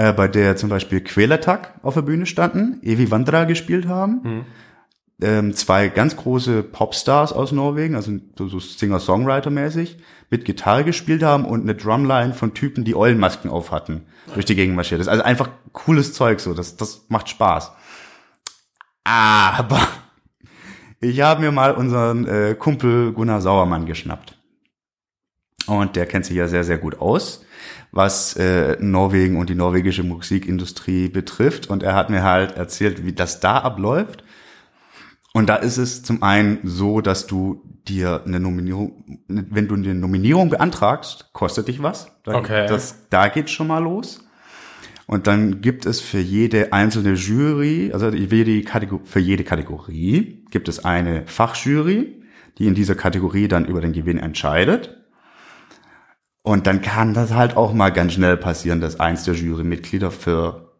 [0.00, 4.20] äh, bei der zum Beispiel Quälertag auf der Bühne standen, Evi Vandra gespielt haben.
[4.22, 4.44] Mhm.
[5.22, 9.98] Ähm, zwei ganz große Popstars aus Norwegen, also so, so Singer-Songwriter-mäßig,
[10.30, 14.54] mit Gitarre gespielt haben und eine Drumline von Typen, die Eulenmasken auf hatten, durch die
[14.54, 15.08] Gegend marschiert ist.
[15.08, 17.72] Also einfach cooles Zeug so, das, das macht Spaß.
[19.04, 19.80] Aber
[21.00, 24.38] ich habe mir mal unseren äh, Kumpel Gunnar Sauermann geschnappt.
[25.66, 27.44] Und der kennt sich ja sehr, sehr gut aus
[27.92, 31.68] was äh, Norwegen und die norwegische Musikindustrie betrifft.
[31.68, 34.24] Und er hat mir halt erzählt, wie das da abläuft.
[35.32, 39.94] Und da ist es zum einen so, dass du dir eine Nominierung, wenn du eine
[39.94, 42.12] Nominierung beantragst, kostet dich was.
[42.24, 42.66] Da, okay.
[42.68, 44.24] Das, da geht schon mal los.
[45.06, 51.26] Und dann gibt es für jede einzelne Jury, also für jede Kategorie gibt es eine
[51.26, 52.22] Fachjury,
[52.58, 54.96] die in dieser Kategorie dann über den Gewinn entscheidet.
[56.42, 60.72] Und dann kann das halt auch mal ganz schnell passieren, dass eins der Jurymitglieder für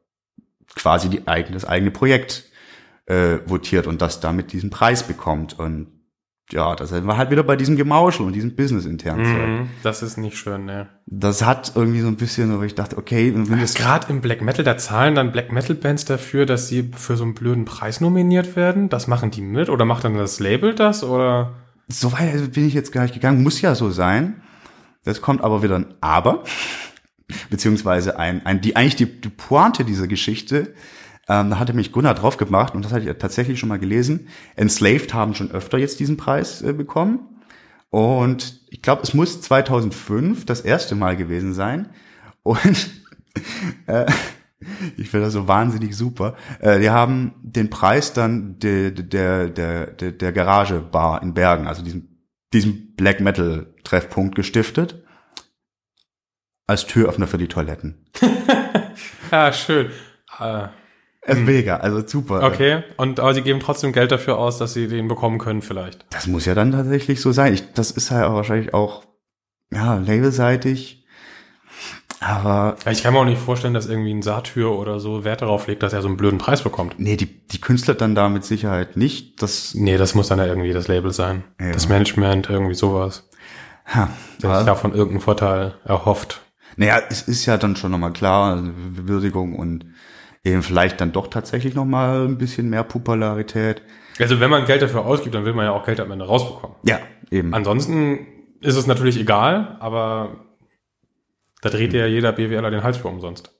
[0.74, 2.50] quasi die eigene, das eigene Projekt
[3.06, 5.58] äh, votiert und das damit diesen Preis bekommt.
[5.58, 5.88] Und
[6.52, 9.20] ja, das war halt wieder bei diesem Gemauschel und diesem Business intern.
[9.20, 10.88] Mm, das ist nicht schön, ne?
[11.06, 14.42] Das hat irgendwie so ein bisschen, wo ich dachte, okay, wenn das gerade im Black
[14.42, 18.00] Metal, da zahlen dann Black Metal Bands dafür, dass sie für so einen blöden Preis
[18.00, 18.88] nominiert werden.
[18.88, 21.52] Das machen die mit oder macht dann das Label das oder?
[21.88, 23.42] So weit bin ich jetzt gar nicht gegangen.
[23.42, 24.42] Muss ja so sein.
[25.04, 26.44] Das kommt aber wieder ein Aber,
[27.50, 30.74] beziehungsweise ein, ein die eigentlich die, die Pointe dieser Geschichte.
[31.30, 34.26] Ähm, da hatte mich Gunnar drauf gemacht und das hatte ich tatsächlich schon mal gelesen.
[34.56, 37.20] Enslaved haben schon öfter jetzt diesen Preis äh, bekommen.
[37.88, 41.90] Und ich glaube, es muss 2005 das erste Mal gewesen sein.
[42.42, 42.90] Und
[43.86, 44.06] äh,
[44.96, 46.34] ich finde das so wahnsinnig super.
[46.58, 51.68] Äh, die haben den Preis dann der, der, der, der, der Garage Bar in Bergen,
[51.68, 52.10] also diesem
[52.52, 55.04] diesem Black Metal Treffpunkt gestiftet.
[56.66, 58.06] Als Türöffner für die Toiletten.
[59.30, 59.90] ja, schön.
[60.38, 60.68] Äh,
[61.22, 62.42] also mega, also super.
[62.42, 66.06] Okay, und aber sie geben trotzdem Geld dafür aus, dass sie den bekommen können vielleicht.
[66.10, 67.54] Das muss ja dann tatsächlich so sein.
[67.54, 69.04] Ich, das ist halt wahrscheinlich auch
[69.70, 71.00] ja labelseitig
[72.20, 72.76] aber.
[72.90, 75.82] Ich kann mir auch nicht vorstellen, dass irgendwie ein Satyr oder so Wert darauf legt,
[75.82, 76.96] dass er so einen blöden Preis bekommt.
[76.98, 79.42] Nee, die, die Künstler dann da mit Sicherheit nicht.
[79.42, 81.44] Das nee, das muss dann ja irgendwie das Label sein.
[81.58, 81.72] Ja.
[81.72, 83.28] Das Management, irgendwie sowas.
[83.86, 84.10] Ha,
[84.42, 86.42] der sich davon irgendeinen Vorteil erhofft.
[86.76, 89.86] Naja, es ist ja dann schon nochmal klar, also Würdigung und
[90.44, 93.82] eben vielleicht dann doch tatsächlich nochmal ein bisschen mehr Popularität.
[94.18, 96.76] Also wenn man Geld dafür ausgibt, dann will man ja auch Geld am Ende rausbekommen.
[96.84, 96.98] Ja,
[97.30, 97.54] eben.
[97.54, 98.26] Ansonsten
[98.60, 100.46] ist es natürlich egal, aber
[101.62, 103.50] da dreht ja jeder BWLer den Hals für umsonst.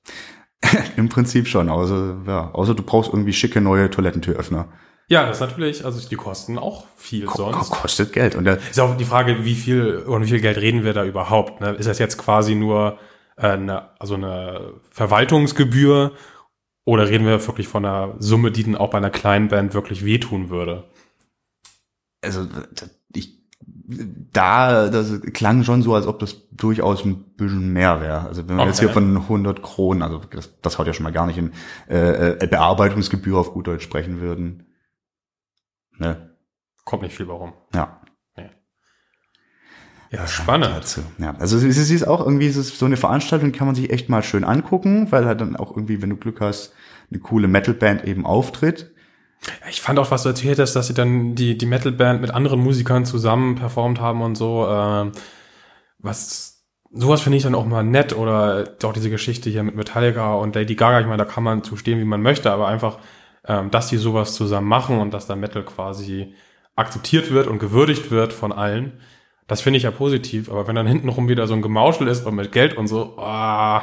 [0.97, 4.69] Im Prinzip schon, außer, ja, außer du brauchst irgendwie schicke neue Toilettentüröffner.
[5.09, 7.71] Ja, das ist natürlich, also die kosten auch viel Ko sonst.
[7.71, 8.37] Kostet Geld.
[8.37, 11.61] Und ist auch die Frage, wie viel oder wie viel Geld reden wir da überhaupt?
[11.61, 11.71] Ne?
[11.73, 12.97] Ist das jetzt quasi nur
[13.37, 16.13] äh, eine, also eine Verwaltungsgebühr
[16.85, 20.05] oder reden wir wirklich von einer Summe, die dann auch bei einer kleinen Band wirklich
[20.05, 20.91] wehtun würde?
[22.23, 22.47] Also
[23.15, 23.41] ich
[24.33, 28.21] da, das klang schon so, als ob das durchaus ein bisschen mehr wäre.
[28.27, 28.87] Also wenn wir jetzt Okay.
[28.87, 31.53] hier von 100 Kronen, also das, das haut ja schon mal gar nicht in
[31.89, 34.67] äh, äh, Bearbeitungsgebühr auf gut Deutsch sprechen würden.
[35.99, 36.35] Ne?
[36.85, 37.53] Kommt nicht viel bei rum.
[37.75, 38.00] Ja.
[40.11, 40.73] Ja, spannend.
[40.75, 41.03] Dazu.
[41.19, 43.77] Ja, also es ist, es auch irgendwie es ist so eine Veranstaltung, die kann man
[43.77, 46.73] sich echt mal schön angucken, weil halt dann auch irgendwie, wenn du Glück hast,
[47.11, 48.93] eine coole Metalband eben auftritt.
[49.71, 52.61] Ich fand auch, was du erzählt hast, dass sie dann die, die Metalband mit anderen
[52.61, 54.67] Musikern zusammen performt haben und so.
[54.69, 55.13] Ähm,
[55.99, 56.51] was
[56.93, 60.55] sowas finde ich dann auch mal nett oder auch diese Geschichte hier mit Metallica und
[60.55, 61.01] Lady Gaga.
[61.01, 62.99] Ich meine, da kann man zu stehen, wie man möchte, aber einfach,
[63.47, 66.35] ähm, dass die sowas zusammen machen und dass da Metal quasi
[66.77, 69.01] akzeptiert wird und gewürdigt wird von allen.
[69.51, 72.37] Das finde ich ja positiv, aber wenn dann hintenrum wieder so ein Gemauschel ist und
[72.37, 73.83] mit Geld und so, ah,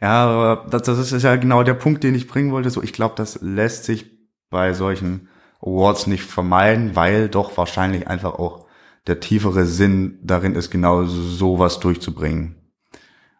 [0.00, 2.70] Ja, aber das, das ist ja genau der Punkt, den ich bringen wollte.
[2.70, 4.06] So, ich glaube, das lässt sich
[4.50, 5.28] bei solchen
[5.60, 8.68] Awards nicht vermeiden, weil doch wahrscheinlich einfach auch
[9.08, 12.70] der tiefere Sinn darin ist, genau sowas durchzubringen.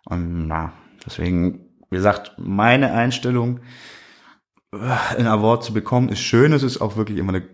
[0.07, 0.73] Und na,
[1.07, 3.61] deswegen, wie gesagt, meine Einstellung,
[4.73, 6.53] äh, einen Award zu bekommen, ist schön.
[6.53, 7.47] Es ist auch wirklich immer eine,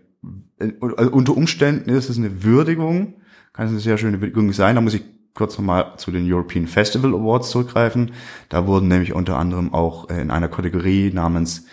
[0.96, 3.20] also unter Umständen ist es eine Würdigung,
[3.56, 4.74] kann es eine sehr schöne Würdigung sein.
[4.74, 5.02] Da muss ich
[5.34, 8.12] kurz nochmal zu den European Festival Awards zurückgreifen.
[8.48, 11.66] Da wurden nämlich unter anderem auch äh, in einer Kategorie namens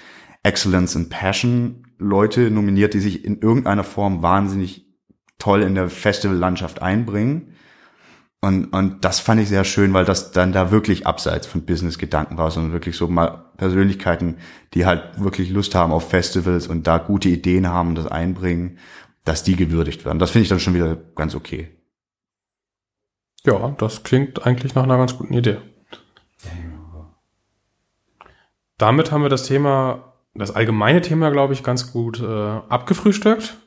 [0.43, 4.85] Excellence and Passion Leute nominiert, die sich in irgendeiner Form wahnsinnig
[5.39, 7.53] toll in der Festivallandschaft einbringen.
[8.41, 12.37] Und, und das fand ich sehr schön, weil das dann da wirklich abseits von Business-Gedanken
[12.37, 14.35] war, sondern wirklich so mal Persönlichkeiten,
[14.73, 18.79] die halt wirklich Lust haben auf Festivals und da gute Ideen haben und das einbringen,
[19.25, 20.19] dass die gewürdigt werden.
[20.19, 21.69] Das finde ich dann schon wieder ganz okay.
[23.45, 25.57] Ja, das klingt eigentlich nach einer ganz guten Idee.
[28.77, 33.57] Damit haben wir das Thema, das allgemeine Thema, glaube ich, ganz gut äh, abgefrühstückt.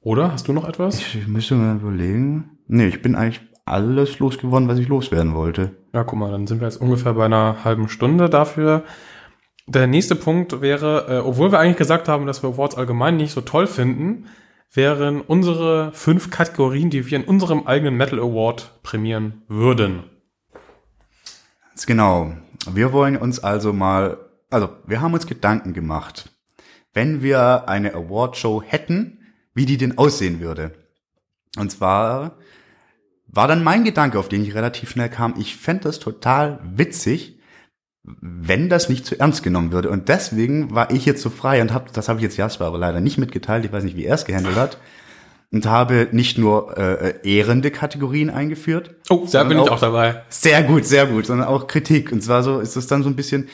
[0.00, 0.32] Oder?
[0.32, 0.98] Hast du noch etwas?
[1.00, 2.58] Ich müsste mal überlegen.
[2.66, 5.76] Nee, ich bin eigentlich alles losgeworden, was ich loswerden wollte.
[5.92, 8.84] Ja, guck mal, dann sind wir jetzt ungefähr bei einer halben Stunde dafür.
[9.68, 13.32] Der nächste Punkt wäre, äh, obwohl wir eigentlich gesagt haben, dass wir Awards allgemein nicht
[13.32, 14.26] so toll finden,
[14.72, 20.04] wären unsere fünf Kategorien, die wir in unserem eigenen Metal Award prämieren würden.
[21.68, 22.32] Ganz genau.
[22.70, 24.18] Wir wollen uns also mal,
[24.50, 26.30] also wir haben uns Gedanken gemacht,
[26.94, 29.18] wenn wir eine Awardshow hätten,
[29.52, 30.72] wie die denn aussehen würde.
[31.58, 32.36] Und zwar
[33.26, 37.35] war dann mein Gedanke, auf den ich relativ schnell kam, ich fände das total witzig,
[38.06, 39.90] wenn das nicht zu ernst genommen würde.
[39.90, 42.78] Und deswegen war ich jetzt so frei und habe, das habe ich jetzt Jasper aber
[42.78, 44.78] leider nicht mitgeteilt, ich weiß nicht, wie er es gehandelt hat,
[45.52, 48.94] und habe nicht nur äh, ehrende Kategorien eingeführt.
[49.08, 50.22] Oh, da bin ich auch dabei.
[50.28, 52.12] Sehr gut, sehr gut, sondern auch Kritik.
[52.12, 53.48] Und zwar so ist es dann so ein bisschen,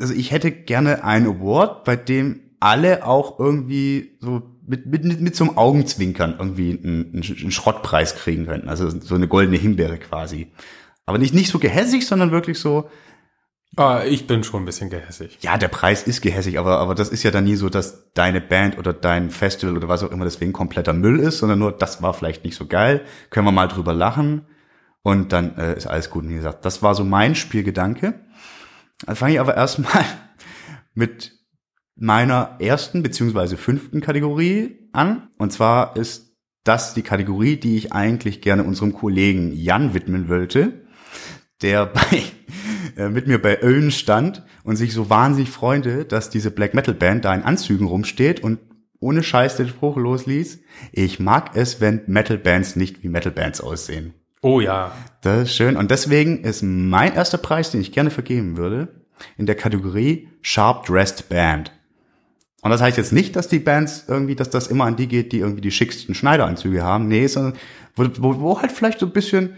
[0.00, 5.20] also ich hätte gerne einen Award, bei dem alle auch irgendwie so mit, mit, mit,
[5.20, 8.68] mit so einem Augenzwinkern irgendwie einen, einen Schrottpreis kriegen könnten.
[8.68, 10.48] Also so eine goldene Himbeere quasi.
[11.08, 12.90] Aber nicht, nicht so gehässig, sondern wirklich so,
[13.76, 15.38] Ah, ich bin schon ein bisschen gehässig.
[15.40, 18.40] ja, der Preis ist gehässig, aber, aber das ist ja dann nie so, dass deine
[18.40, 22.02] Band oder dein Festival oder was auch immer deswegen kompletter Müll ist, sondern nur, das
[22.02, 24.46] war vielleicht nicht so geil, können wir mal drüber lachen
[25.02, 26.24] und dann äh, ist alles gut.
[26.24, 28.20] Und wie gesagt, das war so mein Spielgedanke.
[29.06, 30.04] Dann fange ich aber erstmal
[30.94, 31.32] mit
[31.94, 35.28] meiner ersten beziehungsweise fünften Kategorie an.
[35.38, 40.87] Und zwar ist das die Kategorie, die ich eigentlich gerne unserem Kollegen Jan widmen wollte,
[41.62, 42.22] der bei,
[42.96, 46.94] äh, mit mir bei Owen stand und sich so wahnsinnig freute, dass diese Black Metal
[46.94, 48.58] Band da in Anzügen rumsteht und
[49.00, 50.60] ohne Scheiß den Spruch losließ,
[50.92, 54.14] ich mag es, wenn Metal Bands nicht wie Metal Bands aussehen.
[54.40, 54.92] Oh ja.
[55.22, 55.76] Das ist schön.
[55.76, 58.88] Und deswegen ist mein erster Preis, den ich gerne vergeben würde,
[59.36, 61.72] in der Kategorie Sharp Dressed Band.
[62.62, 65.32] Und das heißt jetzt nicht, dass die Bands irgendwie, dass das immer an die geht,
[65.32, 67.06] die irgendwie die schicksten Schneideranzüge haben.
[67.06, 67.54] Nee, sondern
[67.94, 69.54] wo, wo, wo halt vielleicht so ein bisschen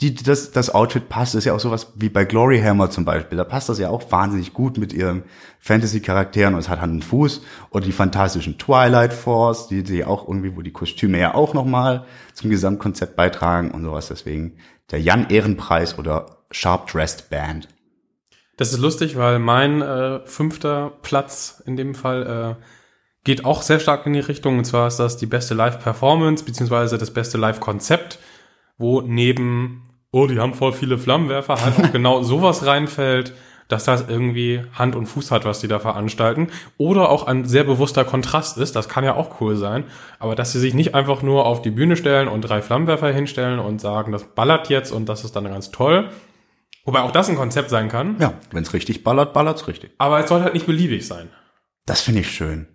[0.00, 1.34] die, das, das Outfit passt.
[1.34, 3.38] Das ist ja auch sowas wie bei Glory Hammer zum Beispiel.
[3.38, 5.22] Da passt das ja auch wahnsinnig gut mit ihren
[5.60, 7.42] Fantasy-Charakteren und es hat Hand und Fuß.
[7.70, 12.04] Oder die fantastischen Twilight Force, die, die auch irgendwie, wo die Kostüme ja auch nochmal
[12.32, 14.08] zum Gesamtkonzept beitragen und sowas.
[14.08, 14.56] Deswegen
[14.90, 17.68] der Jan Ehrenpreis oder Sharp Dressed Band.
[18.56, 22.62] Das ist lustig, weil mein äh, fünfter Platz in dem Fall äh,
[23.24, 24.58] geht auch sehr stark in die Richtung.
[24.58, 28.18] Und zwar ist das die beste Live-Performance, beziehungsweise das beste Live-Konzept,
[28.78, 33.34] wo neben, oh, die haben voll viele Flammenwerfer, halt auch genau sowas reinfällt,
[33.68, 36.48] dass das irgendwie Hand und Fuß hat, was die da veranstalten.
[36.76, 39.84] Oder auch ein sehr bewusster Kontrast ist, das kann ja auch cool sein.
[40.18, 43.58] Aber dass sie sich nicht einfach nur auf die Bühne stellen und drei Flammenwerfer hinstellen
[43.58, 46.10] und sagen, das ballert jetzt und das ist dann ganz toll.
[46.84, 48.16] Wobei auch das ein Konzept sein kann.
[48.18, 49.92] Ja, wenn es richtig ballert, ballert's richtig.
[49.98, 51.30] Aber es soll halt nicht beliebig sein.
[51.86, 52.66] Das finde ich schön.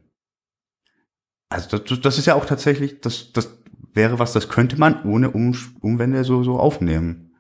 [1.50, 3.58] Also das, das ist ja auch tatsächlich, das, das
[3.98, 7.32] wäre was, das könnte man ohne um Umwände so, so aufnehmen.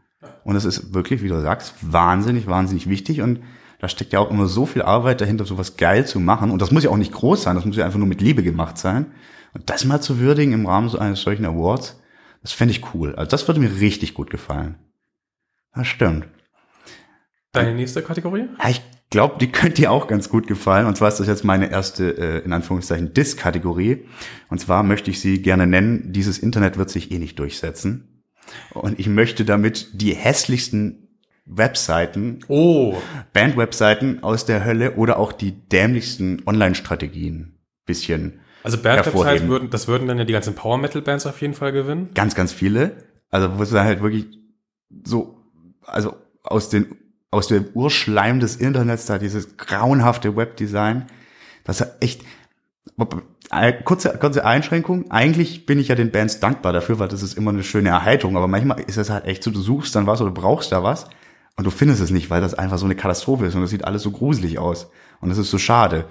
[0.43, 3.39] Und das ist wirklich, wie du sagst, wahnsinnig, wahnsinnig wichtig und
[3.79, 6.49] da steckt ja auch immer so viel Arbeit dahinter, sowas geil zu machen.
[6.51, 8.43] Und das muss ja auch nicht groß sein, das muss ja einfach nur mit Liebe
[8.43, 9.05] gemacht sein.
[9.53, 12.01] Und das mal zu würdigen im Rahmen so eines solchen Awards,
[12.41, 13.15] das fände ich cool.
[13.15, 14.75] Also das würde mir richtig gut gefallen.
[15.75, 16.27] Das stimmt.
[17.51, 18.45] Deine nächste Kategorie?
[18.59, 20.85] Ja, ich glaube, die könnte dir auch ganz gut gefallen.
[20.85, 24.05] Und zwar ist das jetzt meine erste, äh, in Anführungszeichen, Diss-Kategorie.
[24.49, 28.23] Und zwar möchte ich sie gerne nennen, dieses Internet wird sich eh nicht durchsetzen.
[28.73, 31.07] Und ich möchte damit die hässlichsten
[31.45, 32.97] Webseiten, Oh,
[33.33, 39.47] Band-Webseiten aus der Hölle oder auch die dämlichsten Online-Strategien bisschen also hervorheben.
[39.47, 42.09] würden, das würden dann ja die ganzen Power-Metal-Bands auf jeden Fall gewinnen.
[42.13, 42.97] ganz, ganz viele.
[43.29, 44.25] Also wo es dann halt wirklich
[45.05, 45.41] so,
[45.85, 46.87] also aus den
[47.31, 51.07] aus dem Urschleim des Internets da dieses grauenhafte Webdesign,
[51.63, 52.21] das ist echt
[53.51, 55.11] äh, kurze kurze Einschränkung.
[55.11, 58.37] Eigentlich bin ich ja den Bands dankbar dafür, weil das ist immer eine schöne Erheiterung.
[58.37, 61.09] Aber manchmal ist es halt echt so, du suchst dann was oder brauchst da was
[61.55, 63.85] und du findest es nicht, weil das einfach so eine Katastrophe ist und das sieht
[63.85, 66.05] alles so gruselig aus und das ist so schade.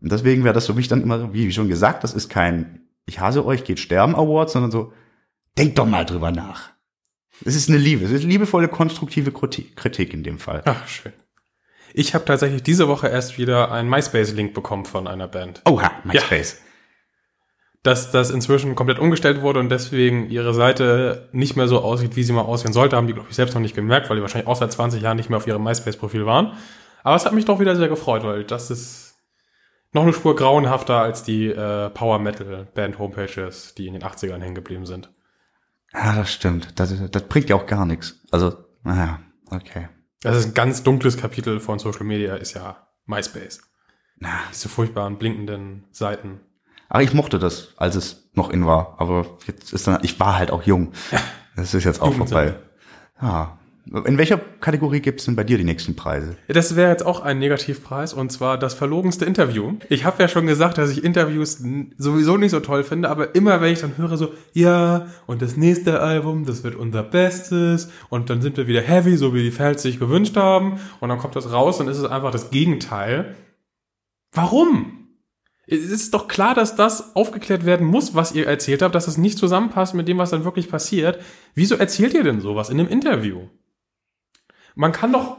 [0.00, 3.20] Und deswegen wäre das für mich dann immer, wie schon gesagt, das ist kein Ich
[3.20, 4.92] hasse euch, geht sterben Award, sondern so,
[5.56, 6.73] denkt doch mal drüber nach.
[7.44, 10.62] Es ist eine Liebe, es ist liebevolle, konstruktive Kritik in dem Fall.
[10.64, 11.12] Ach, schön.
[11.92, 15.62] Ich habe tatsächlich diese Woche erst wieder einen MySpace-Link bekommen von einer Band.
[15.64, 16.60] Oha, MySpace.
[17.84, 22.24] Dass das inzwischen komplett umgestellt wurde und deswegen ihre Seite nicht mehr so aussieht, wie
[22.24, 24.48] sie mal aussehen sollte, haben die, glaube ich, selbst noch nicht gemerkt, weil die wahrscheinlich
[24.48, 26.56] auch seit 20 Jahren nicht mehr auf ihrem MySpace-Profil waren.
[27.04, 29.14] Aber es hat mich doch wieder sehr gefreut, weil das ist
[29.92, 35.10] noch eine Spur grauenhafter als die äh, Power-Metal-Band-Homepages, die in den 80ern hängen geblieben sind.
[35.94, 36.78] Ja, das stimmt.
[36.78, 38.20] Das, das bringt ja auch gar nichts.
[38.30, 39.88] Also, naja, okay.
[40.22, 43.60] Das ist ein ganz dunkles Kapitel von Social Media, ist ja MySpace.
[44.18, 46.40] Na, Diese furchtbaren, blinkenden Seiten.
[46.88, 48.96] aber ich mochte das, als es noch in war.
[48.98, 50.92] Aber jetzt ist dann, ich war halt auch jung.
[51.56, 52.56] Das ist jetzt auch vorbei.
[53.20, 53.58] Ja.
[53.86, 56.36] In welcher Kategorie gibt's denn bei dir die nächsten Preise?
[56.48, 59.74] Das wäre jetzt auch ein Negativpreis und zwar das verlogenste Interview.
[59.90, 61.62] Ich habe ja schon gesagt, dass ich Interviews
[61.98, 65.58] sowieso nicht so toll finde, aber immer wenn ich dann höre so, ja, und das
[65.58, 69.50] nächste Album, das wird unser Bestes und dann sind wir wieder heavy, so wie die
[69.50, 73.34] Fans sich gewünscht haben und dann kommt das raus und ist es einfach das Gegenteil.
[74.32, 75.08] Warum?
[75.66, 79.18] Es ist doch klar, dass das aufgeklärt werden muss, was ihr erzählt habt, dass es
[79.18, 81.20] nicht zusammenpasst mit dem, was dann wirklich passiert.
[81.54, 83.48] Wieso erzählt ihr denn sowas in einem Interview?
[84.74, 85.38] Man kann doch,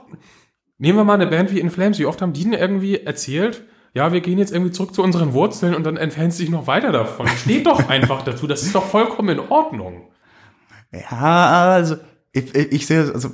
[0.77, 3.63] nehmen wir mal eine Band wie In Flames, wie oft haben die denn irgendwie erzählt,
[3.93, 6.91] ja, wir gehen jetzt irgendwie zurück zu unseren Wurzeln und dann entfernt sich noch weiter
[6.91, 7.27] davon.
[7.29, 10.09] Steht doch einfach dazu, das ist doch vollkommen in Ordnung.
[10.91, 11.95] Ja, also
[12.33, 13.29] ich, ich, sehe es, also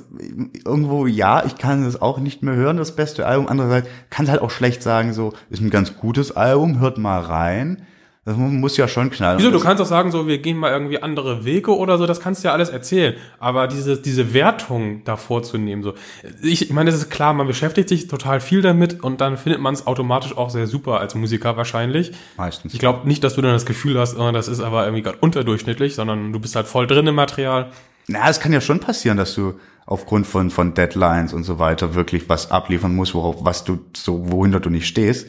[0.64, 3.48] irgendwo ja, ich kann es auch nicht mehr hören, das beste Album.
[3.48, 7.20] Andererseits kann es halt auch schlecht sagen, so ist ein ganz gutes Album, hört mal
[7.20, 7.84] rein.
[8.24, 9.38] Das mu- muss ja schon knallen.
[9.40, 12.06] Wieso, du das- kannst doch sagen, so, wir gehen mal irgendwie andere Wege oder so,
[12.06, 13.14] das kannst du ja alles erzählen.
[13.40, 15.94] Aber diese, diese Wertung da vorzunehmen, so.
[16.40, 19.60] Ich, ich meine, es ist klar, man beschäftigt sich total viel damit und dann findet
[19.60, 22.12] man es automatisch auch sehr super als Musiker wahrscheinlich.
[22.36, 22.72] Meistens.
[22.74, 25.18] Ich glaube nicht, dass du dann das Gefühl hast, oh, das ist aber irgendwie gerade
[25.18, 27.70] unterdurchschnittlich, sondern du bist halt voll drin im Material.
[28.06, 29.54] Na, es kann ja schon passieren, dass du
[29.84, 34.30] aufgrund von, von Deadlines und so weiter wirklich was abliefern musst, worauf, was du so,
[34.30, 35.26] wohinter du nicht stehst.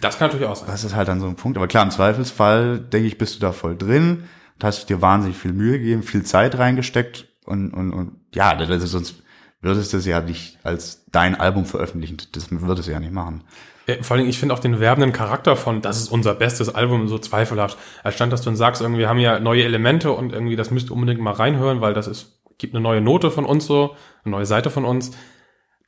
[0.00, 0.68] Das kann natürlich auch sein.
[0.68, 1.56] Das ist halt dann so ein Punkt.
[1.56, 5.36] Aber klar, im Zweifelsfall, denke ich, bist du da voll drin und hast dir wahnsinnig
[5.36, 9.22] viel Mühe gegeben, viel Zeit reingesteckt und, und, und ja, das ist, sonst
[9.60, 12.18] würdest du es ja nicht als dein Album veröffentlichen.
[12.32, 13.44] Das würdest du ja nicht machen.
[13.86, 17.08] Äh, Vor allem, ich finde auch den werbenden Charakter von, das ist unser bestes Album,
[17.08, 17.78] so zweifelhaft.
[18.02, 20.90] Anstatt, dass du dann sagst, irgendwie wir haben ja neue Elemente und irgendwie das müsst
[20.90, 24.32] ihr unbedingt mal reinhören, weil das ist, gibt eine neue Note von uns so, eine
[24.32, 25.12] neue Seite von uns.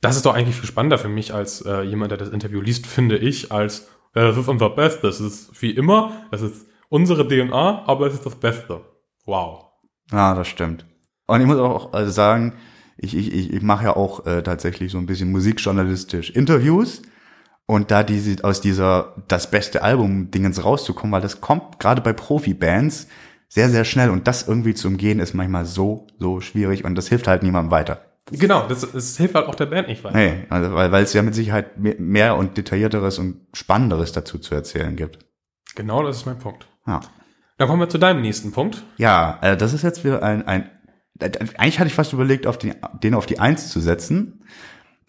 [0.01, 2.87] Das ist doch eigentlich viel spannender für mich als äh, jemand, der das Interview liest,
[2.87, 5.19] finde ich, als ja, das ist unser Bestes.
[5.19, 8.81] Das ist wie immer, das ist unsere DNA, aber es ist das Beste.
[9.25, 9.65] Wow.
[10.11, 10.85] Ja, das stimmt.
[11.27, 12.53] Und ich muss auch also sagen,
[12.97, 17.01] ich, ich, ich, ich mache ja auch äh, tatsächlich so ein bisschen musikjournalistisch Interviews.
[17.65, 23.07] Und da diese, aus dieser das beste Album-Dingens rauszukommen, weil das kommt gerade bei Profi-Bands
[23.47, 24.09] sehr, sehr schnell.
[24.09, 26.83] Und das irgendwie zu umgehen, ist manchmal so, so schwierig.
[26.83, 28.08] Und das hilft halt niemandem weiter.
[28.31, 30.17] Genau, das, das hilft halt auch der Band nicht weiter.
[30.17, 34.53] Nee, also, weil, weil es ja mit Sicherheit mehr- und detaillierteres und spannenderes dazu zu
[34.55, 35.19] erzählen gibt.
[35.75, 36.67] Genau, das ist mein Punkt.
[36.85, 37.01] Ja.
[37.57, 38.83] Dann kommen wir zu deinem nächsten Punkt.
[38.97, 40.69] Ja, äh, das ist jetzt wieder ein, ein
[41.19, 44.43] äh, eigentlich hatte ich fast überlegt, auf den, den auf die Eins zu setzen.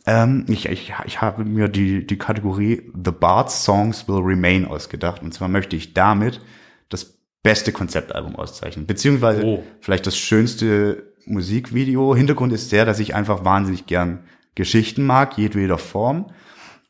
[0.06, 5.22] Ähm, ich, ich, ich habe mir die, die Kategorie The Bard's Songs Will Remain ausgedacht.
[5.22, 6.40] Und zwar möchte ich damit
[6.88, 8.86] das beste Konzeptalbum auszeichnen.
[8.86, 9.62] Beziehungsweise Oh.
[9.80, 12.14] vielleicht das schönste Musikvideo.
[12.14, 16.32] Hintergrund ist der, dass ich einfach wahnsinnig gern Geschichten mag, jedweder Form.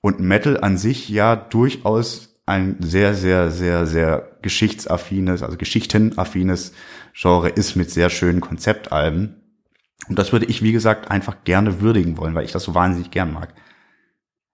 [0.01, 6.73] Und Metal an sich ja durchaus ein sehr, sehr, sehr, sehr geschichtsaffines, also geschichtenaffines
[7.15, 9.37] Genre ist mit sehr schönen Konzeptalben.
[10.09, 13.11] Und das würde ich, wie gesagt, einfach gerne würdigen wollen, weil ich das so wahnsinnig
[13.11, 13.55] gern mag.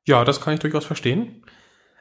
[0.04, 1.42] Ja, das kann ich durchaus verstehen.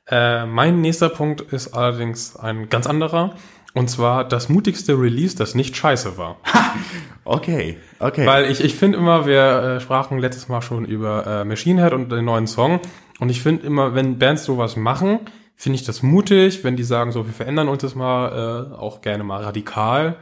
[0.07, 3.35] Äh, mein nächster Punkt ist allerdings ein ganz anderer.
[3.75, 6.37] Und zwar das mutigste Release, das nicht scheiße war.
[7.25, 8.25] okay, okay.
[8.25, 11.91] Weil ich, ich finde immer, wir äh, sprachen letztes Mal schon über äh, Machine Head
[11.91, 12.79] und den neuen Song.
[13.19, 15.19] Und ich finde immer, wenn Bands sowas machen,
[15.57, 19.01] finde ich das mutig, wenn die sagen, so, wir verändern uns das mal, äh, auch
[19.01, 20.15] gerne mal radikal.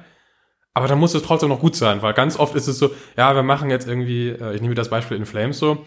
[0.73, 3.35] Aber dann muss es trotzdem noch gut sein, weil ganz oft ist es so, ja,
[3.35, 5.85] wir machen jetzt irgendwie, äh, ich nehme das Beispiel in Flames so,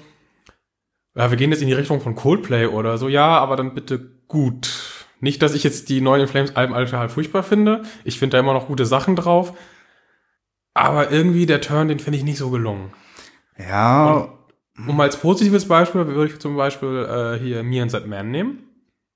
[1.17, 3.99] ja, wir gehen jetzt in die Richtung von Coldplay oder so, ja, aber dann bitte
[4.29, 4.96] gut.
[5.21, 7.83] Nicht, dass ich jetzt die neuen Flames Alben total furchtbar finde.
[8.05, 9.55] Ich finde da immer noch gute Sachen drauf.
[10.75, 12.93] Aber irgendwie der Turn, den finde ich nicht so gelungen.
[13.59, 14.29] Ja.
[14.77, 18.31] Und, um als positives Beispiel würde ich zum Beispiel äh, hier Me and That Man
[18.31, 18.63] nehmen.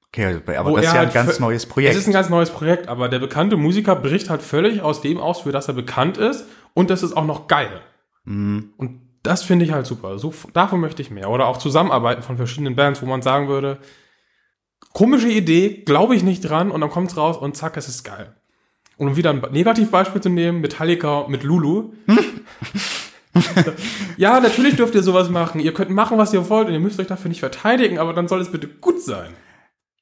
[0.09, 1.95] Okay, aber das ist ja ein ganz neues Projekt.
[1.95, 5.19] Es ist ein ganz neues Projekt, aber der bekannte Musiker bricht halt völlig aus dem
[5.19, 6.47] aus, für das er bekannt ist.
[6.75, 7.81] Und das ist auch noch geil.
[8.25, 8.73] Mhm.
[8.77, 10.19] Und das finde ich halt super.
[10.19, 11.31] So, davon möchte ich mehr.
[11.31, 13.79] Oder auch Zusammenarbeiten von verschiedenen Bands, wo man sagen würde,
[14.93, 18.35] komische Idee, glaube ich nicht dran und dann kommt's raus und zack, es ist geil.
[18.97, 21.93] Und um wieder ein Negativbeispiel zu nehmen, Metallica mit Lulu.
[24.17, 25.61] ja, natürlich dürft ihr sowas machen.
[25.61, 28.29] Ihr könnt machen, was ihr wollt und ihr müsst euch dafür nicht verteidigen, aber dann
[28.29, 29.33] soll es bitte gut sein.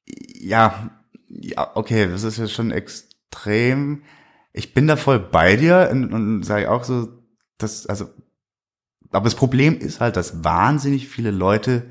[0.07, 0.91] Ja,
[1.28, 4.03] ja, okay, das ist ja schon extrem.
[4.53, 7.09] Ich bin da voll bei dir und, und sage auch so,
[7.59, 8.07] dass, also,
[9.11, 11.84] aber das Problem ist halt, dass wahnsinnig viele Leute,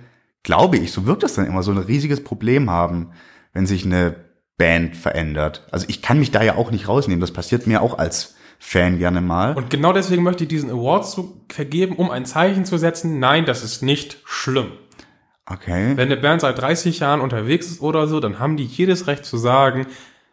[0.47, 3.11] glaube ich, so wirkt das dann immer, so ein riesiges Problem haben,
[3.51, 4.15] wenn sich eine
[4.57, 5.67] Band verändert.
[5.71, 7.19] Also ich kann mich da ja auch nicht rausnehmen.
[7.19, 9.55] Das passiert mir auch als Fan gerne mal.
[9.55, 13.19] Und genau deswegen möchte ich diesen Award zu vergeben, um ein Zeichen zu setzen.
[13.19, 14.71] Nein, das ist nicht schlimm.
[15.45, 15.97] Okay.
[15.97, 19.25] Wenn eine Band seit 30 Jahren unterwegs ist oder so, dann haben die jedes Recht
[19.25, 19.85] zu sagen,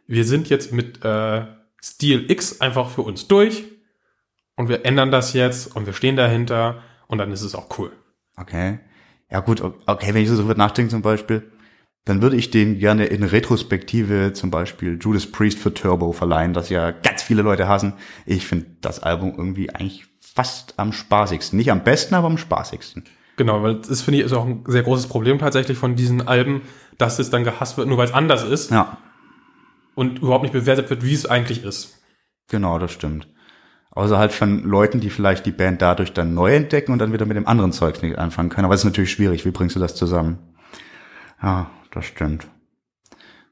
[0.07, 1.43] wir sind jetzt mit äh,
[1.83, 3.65] Stil X einfach für uns durch
[4.55, 7.91] und wir ändern das jetzt und wir stehen dahinter und dann ist es auch cool.
[8.37, 8.79] Okay.
[9.31, 11.51] Ja gut, okay, wenn ich so drüber nachdenke zum Beispiel,
[12.05, 16.69] dann würde ich den gerne in Retrospektive zum Beispiel Judas Priest für Turbo verleihen, das
[16.69, 17.95] ja ganz viele Leute hassen.
[18.27, 21.57] Ich finde das Album irgendwie eigentlich fast am spaßigsten.
[21.57, 23.05] Nicht am besten, aber am spaßigsten.
[23.37, 26.63] Genau, weil das finde ich ist auch ein sehr großes Problem tatsächlich von diesen Alben,
[26.99, 28.71] dass es dann gehasst wird, nur weil es anders ist.
[28.71, 28.99] Ja.
[29.95, 32.01] Und überhaupt nicht bewertet wird, wie es eigentlich ist.
[32.49, 33.29] Genau, das stimmt.
[33.95, 37.27] Außer halt von Leuten, die vielleicht die Band dadurch dann neu entdecken und dann wieder
[37.27, 38.65] mit dem anderen Zeugs nicht anfangen können.
[38.65, 39.45] Aber es ist natürlich schwierig.
[39.45, 40.39] Wie bringst du das zusammen?
[41.41, 42.47] Ja, das stimmt.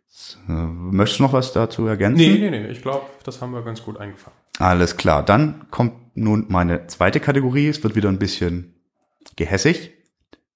[0.08, 2.16] So, möchtest du noch was dazu ergänzen?
[2.18, 2.66] Nee, nee, nee.
[2.68, 4.36] Ich glaube, das haben wir ganz gut eingefangen.
[4.58, 5.22] Alles klar.
[5.24, 7.68] Dann kommt nun meine zweite Kategorie.
[7.68, 8.74] Es wird wieder ein bisschen
[9.36, 9.92] gehässig.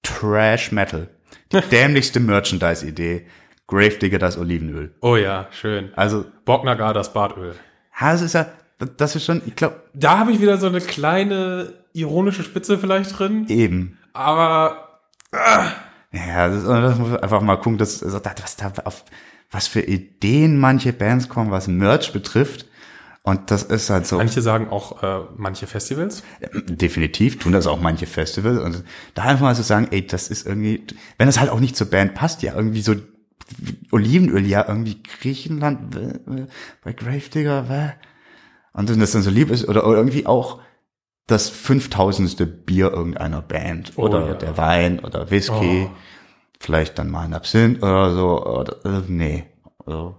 [0.03, 1.09] Trash Metal.
[1.51, 3.25] Die dämlichste Merchandise-Idee.
[3.67, 4.95] Gravedigger das Olivenöl.
[5.01, 5.91] Oh ja, schön.
[5.95, 7.55] Also, Bocknagar das Bartöl.
[7.99, 8.47] ja, das ist ja,
[8.79, 13.17] das ist schon, ich glaube, Da habe ich wieder so eine kleine ironische Spitze vielleicht
[13.17, 13.97] drin, eben.
[14.13, 15.01] aber
[16.11, 19.03] Ja, das, das muss man einfach mal gucken, dass, also, was da auf,
[19.51, 22.65] was für Ideen manche Bands kommen, was Merch betrifft.
[23.23, 26.23] Und das ist halt so, manche sagen auch äh, manche Festivals.
[26.69, 28.57] definitiv tun das auch manche Festivals.
[28.57, 30.85] Und da einfach mal so sagen, ey, das ist irgendwie,
[31.17, 32.95] wenn das halt auch nicht zur Band passt, ja, irgendwie so
[33.91, 35.99] Olivenöl, ja, irgendwie Griechenland, äh,
[36.41, 36.47] äh,
[36.83, 37.67] bei Gravedigger,
[38.77, 40.59] und wenn das dann so lieb ist, oder, oder irgendwie auch
[41.27, 44.33] das fünftausendste Bier irgendeiner Band, Oh, oder ja.
[44.35, 45.95] der Wein, oder Whisky, Oh.
[46.59, 49.43] vielleicht dann mal ein Absinth oder so, oder, äh, nee,
[49.85, 50.15] also,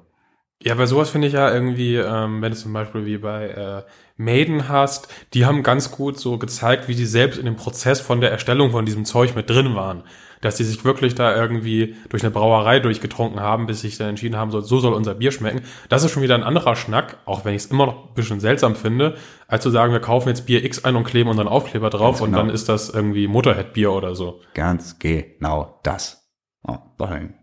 [0.62, 3.82] Ja, bei sowas finde ich ja irgendwie, ähm, wenn du zum Beispiel wie bei äh,
[4.16, 8.20] Maiden hast, die haben ganz gut so gezeigt, wie sie selbst in dem Prozess von
[8.20, 10.02] der Erstellung von diesem Zeug mit drin waren.
[10.40, 14.36] Dass sie sich wirklich da irgendwie durch eine Brauerei durchgetrunken haben, bis sich dann entschieden
[14.36, 15.62] haben, so, so soll unser Bier schmecken.
[15.88, 18.40] Das ist schon wieder ein anderer Schnack, auch wenn ich es immer noch ein bisschen
[18.40, 19.16] seltsam finde,
[19.46, 22.20] als zu sagen, wir kaufen jetzt Bier X ein und kleben unseren Aufkleber drauf Ganz
[22.20, 22.42] und genau.
[22.44, 24.40] dann ist das irgendwie Motorhead-Bier oder so.
[24.54, 26.28] ganz genau das.
[26.66, 27.34] Oh, dahin.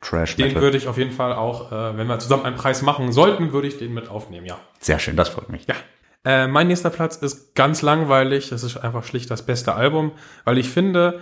[0.00, 0.62] Trash Den Metal.
[0.62, 3.66] würde ich auf jeden Fall auch, äh, wenn wir zusammen einen Preis machen sollten, würde
[3.68, 4.58] ich den mit aufnehmen, ja.
[4.78, 5.66] Sehr schön, das freut mich.
[5.66, 5.74] Ja.
[6.24, 8.50] Äh, mein nächster Platz ist ganz langweilig.
[8.50, 10.12] Das ist einfach schlicht das beste Album,
[10.44, 11.20] weil ich finde,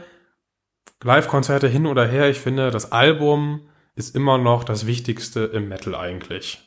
[1.03, 5.95] Live-Konzerte hin oder her, ich finde, das Album ist immer noch das Wichtigste im Metal
[5.95, 6.63] eigentlich.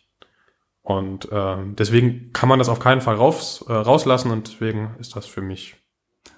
[0.81, 5.15] Und ähm, deswegen kann man das auf keinen Fall raus, äh, rauslassen und deswegen ist
[5.15, 5.75] das für mich.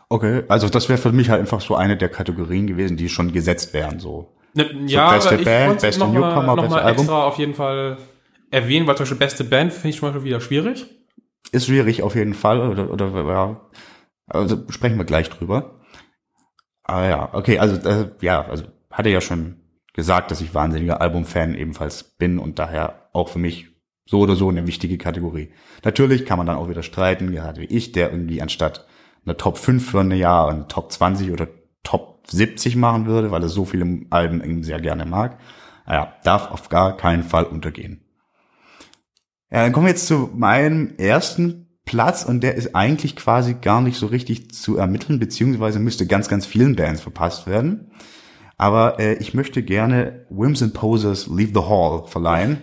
[0.09, 3.31] Okay, also das wäre für mich halt einfach so eine der Kategorien gewesen, die schon
[3.31, 4.35] gesetzt wären, so.
[4.53, 6.99] Ne, ja, beste aber ich Band, beste noch Newcomer, mal, noch beste mal Album.
[6.99, 7.97] extra auf jeden Fall
[8.49, 10.85] erwähnen, weil zum Beispiel beste Band finde ich zum Beispiel wieder schwierig.
[11.53, 13.61] Ist schwierig auf jeden Fall, oder, oder ja.
[14.27, 15.80] Also sprechen wir gleich drüber.
[16.91, 19.61] Ah ja, okay, also äh, ja, also hatte ja schon
[19.93, 23.69] gesagt, dass ich wahnsinniger Albumfan ebenfalls bin und daher auch für mich
[24.05, 25.53] so oder so eine wichtige Kategorie.
[25.85, 28.87] Natürlich kann man dann auch wieder streiten, gerade wie ich, der irgendwie anstatt
[29.23, 31.47] eine Top 5 für ein Jahr eine Top 20 oder
[31.83, 35.39] Top 70 machen würde, weil er so viele Alben irgendwie sehr gerne mag.
[35.85, 38.03] Naja, darf auf gar keinen Fall untergehen.
[39.49, 43.81] Ja, dann kommen wir jetzt zu meinem ersten Platz und der ist eigentlich quasi gar
[43.81, 47.91] nicht so richtig zu ermitteln, beziehungsweise müsste ganz, ganz vielen Bands verpasst werden.
[48.57, 52.59] Aber äh, ich möchte gerne Whims and Posers Leave the Hall verleihen.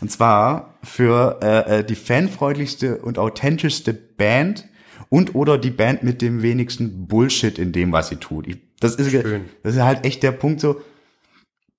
[0.00, 4.68] Und zwar für äh, äh, die fanfreundlichste und authentischste Band
[5.08, 8.46] und oder die Band mit dem wenigsten Bullshit in dem, was sie tut.
[8.46, 9.46] Ich, das, ist, Schön.
[9.64, 10.80] das ist halt echt der Punkt so,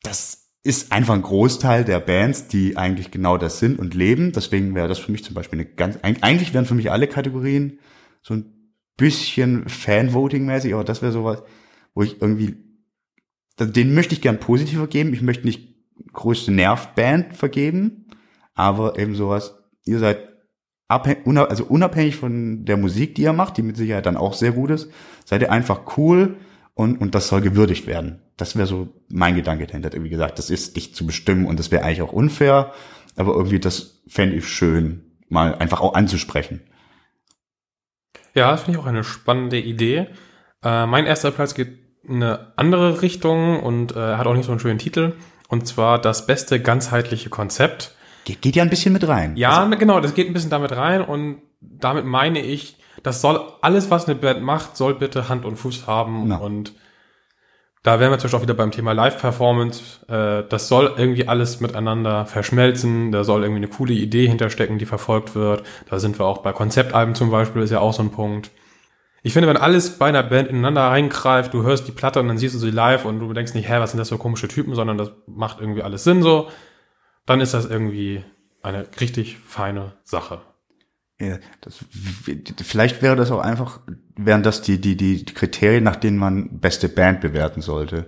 [0.04, 4.34] das ist einfach ein Großteil der Bands, die eigentlich genau das sind und leben.
[4.34, 7.80] Deswegen wäre das für mich zum Beispiel eine ganz, eigentlich wären für mich alle Kategorien
[8.22, 11.44] so ein bisschen Fan-Voting-mäßig, aber das wäre sowas,
[11.94, 12.58] wo ich irgendwie,
[13.60, 15.14] den möchte ich gern positiver geben.
[15.14, 15.76] Ich möchte nicht
[16.12, 18.08] größte Nervband vergeben,
[18.54, 19.56] aber eben sowas,
[19.86, 20.28] ihr seid
[20.90, 24.52] abhängig, also unabhängig von der Musik, die ihr macht, die mit Sicherheit dann auch sehr
[24.52, 24.90] gut ist,
[25.24, 26.38] seid ihr einfach cool
[26.80, 28.22] und, und das soll gewürdigt werden.
[28.38, 29.92] Das wäre so mein Gedanke dahinter.
[30.02, 32.72] Wie gesagt, das ist nicht zu bestimmen und das wäre eigentlich auch unfair,
[33.18, 36.62] aber irgendwie das fände ich schön, mal einfach auch anzusprechen.
[38.34, 40.08] Ja, finde ich auch eine spannende Idee.
[40.64, 44.52] Äh, mein erster Platz geht in eine andere Richtung und äh, hat auch nicht so
[44.52, 45.16] einen schönen Titel.
[45.50, 47.94] Und zwar das beste ganzheitliche Konzept.
[48.24, 49.36] Geht, geht ja ein bisschen mit rein.
[49.36, 53.42] Ja, also, genau, das geht ein bisschen damit rein und damit meine ich, das soll
[53.62, 56.38] alles, was eine Band macht, soll bitte Hand und Fuß haben Ja.
[56.38, 56.74] und
[57.82, 60.06] da wären wir zum Beispiel auch wieder beim Thema Live-Performance.
[60.10, 63.14] Äh, das soll irgendwie alles miteinander verschmelzen.
[63.14, 65.64] Da soll irgendwie eine coole Idee hinterstecken, die verfolgt wird.
[65.90, 68.52] Da sind wir auch bei Konzeptalben zum Beispiel, ist ja auch so ein Punkt.
[69.24, 72.38] Ich finde, wenn alles bei einer Band ineinander reingreift, du hörst die Platte und dann
[72.38, 74.76] siehst du sie live und du denkst nicht, hä, was sind das für komische Typen,
[74.76, 76.50] sondern das macht irgendwie alles Sinn so,
[77.26, 78.24] dann ist das irgendwie
[78.62, 80.42] eine richtig feine Sache.
[81.22, 81.80] Ja, das,
[82.64, 83.82] vielleicht wäre das auch einfach,
[84.16, 88.06] wären das die, die, die Kriterien, nach denen man beste Band bewerten sollte.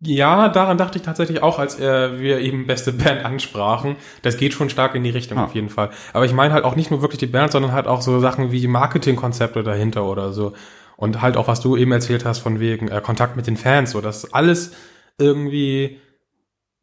[0.00, 3.96] Ja, daran dachte ich tatsächlich auch, als äh, wir eben beste Band ansprachen.
[4.22, 5.44] Das geht schon stark in die Richtung Ah.
[5.46, 5.90] auf jeden Fall.
[6.12, 8.52] Aber ich meine halt auch nicht nur wirklich die Band, sondern halt auch so Sachen
[8.52, 10.52] wie Marketingkonzepte dahinter oder so.
[10.96, 13.90] Und halt auch, was du eben erzählt hast von wegen äh, Kontakt mit den Fans,
[13.90, 14.72] so dass alles
[15.18, 15.98] irgendwie,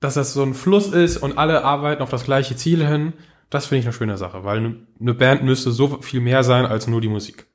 [0.01, 3.13] dass das so ein Fluss ist und alle arbeiten auf das gleiche Ziel hin.
[3.49, 6.87] Das finde ich eine schöne Sache, weil eine Band müsste so viel mehr sein als
[6.87, 7.45] nur die Musik.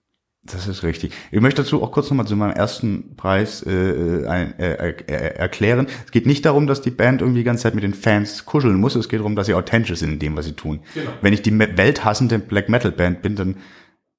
[0.43, 1.12] Das ist richtig.
[1.30, 5.86] Ich möchte dazu auch kurz nochmal zu meinem ersten Preis äh, ein, äh, äh, erklären.
[6.07, 8.80] Es geht nicht darum, dass die Band irgendwie die ganze Zeit mit den Fans kuscheln
[8.80, 8.95] muss.
[8.95, 10.80] Es geht darum, dass sie authentisch sind in dem, was sie tun.
[10.95, 11.11] Genau.
[11.20, 13.57] Wenn ich die welthassende Black Metal Band bin, dann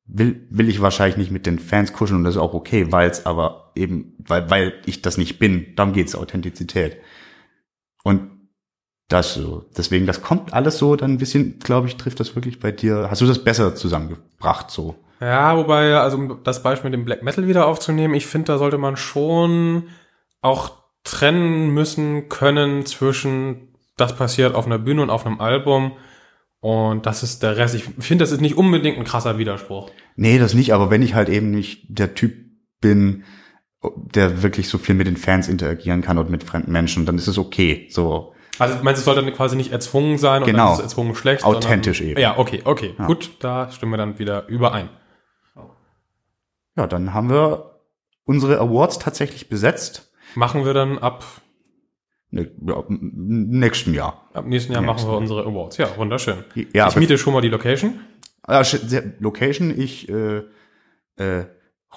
[0.06, 3.10] will, will ich wahrscheinlich nicht mit den Fans kuscheln und das ist auch okay, weil
[3.10, 5.74] es aber eben, weil, weil ich das nicht bin.
[5.76, 6.98] Darum geht's Authentizität.
[8.04, 8.31] Und
[9.12, 9.66] das so.
[9.78, 13.08] Deswegen, das kommt alles so dann ein bisschen, glaube ich, trifft das wirklich bei dir.
[13.10, 14.96] Hast du das besser zusammengebracht so?
[15.20, 18.58] Ja, wobei, also um das Beispiel mit dem Black Metal wieder aufzunehmen, ich finde, da
[18.58, 19.90] sollte man schon
[20.42, 20.72] auch
[21.04, 25.94] trennen müssen können zwischen das passiert auf einer Bühne und auf einem Album
[26.62, 27.76] und das ist der Rest.
[27.76, 29.90] Ich finde, das ist nicht unbedingt ein krasser Widerspruch.
[30.16, 32.34] Nee, das nicht, aber wenn ich halt eben nicht der Typ
[32.80, 33.24] bin,
[33.84, 37.28] der wirklich so viel mit den Fans interagieren kann und mit fremden Menschen, dann ist
[37.28, 37.88] es okay.
[37.90, 40.64] So, Also meinst du, es sollte quasi nicht erzwungen sein und Genau.
[40.66, 41.44] dann ist es erzwungen schlecht?
[41.44, 42.22] Authentisch sondern, eben.
[42.22, 43.06] Ja, okay, okay, Ja.
[43.08, 44.90] gut, da stimmen wir dann wieder überein.
[46.78, 47.80] ja, dann haben wir
[48.24, 50.12] unsere Awards tatsächlich besetzt.
[50.36, 51.24] Machen wir dann ab,
[52.34, 54.30] Ne, ja, nächsten Jahr.
[54.34, 55.76] ab nächsten Jahr machen wir unsere Awards.
[55.78, 56.46] Ja, wunderschön.
[56.74, 58.00] Ja, ich miete schon mal die Location.
[58.44, 58.64] Ah,
[59.20, 60.44] Location, ich äh,
[61.18, 61.46] äh,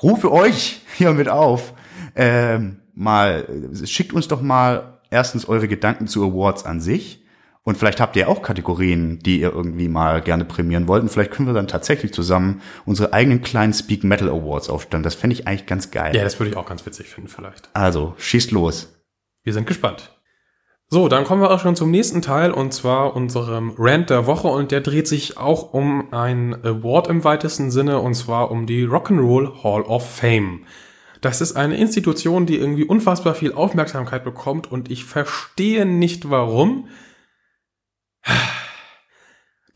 [0.02, 1.72] rufe euch hiermit auf,
[2.16, 7.24] ähm, mal, äh, schickt uns doch mal erstens eure Gedanken zu Awards an sich
[7.62, 11.30] und vielleicht habt ihr auch Kategorien, die ihr irgendwie mal gerne prämieren wollt und vielleicht
[11.30, 15.02] können wir dann tatsächlich zusammen unsere eigenen kleinen Speak Metal Awards aufstellen.
[15.02, 16.14] Das fände ich eigentlich ganz geil.
[16.14, 17.70] Ja, das würde ich auch ganz witzig finden vielleicht.
[17.72, 18.94] Also, schießt los.
[19.44, 20.10] Wir sind gespannt.
[20.88, 24.48] So, dann kommen wir auch schon zum nächsten Teil und zwar unserem Rant der Woche
[24.48, 28.84] und der dreht sich auch um ein Award im weitesten Sinne und zwar um die
[28.84, 30.66] Rock'n'Roll Hall of Fame.
[31.24, 36.88] Das ist eine Institution, die irgendwie unfassbar viel Aufmerksamkeit bekommt und ich verstehe nicht warum.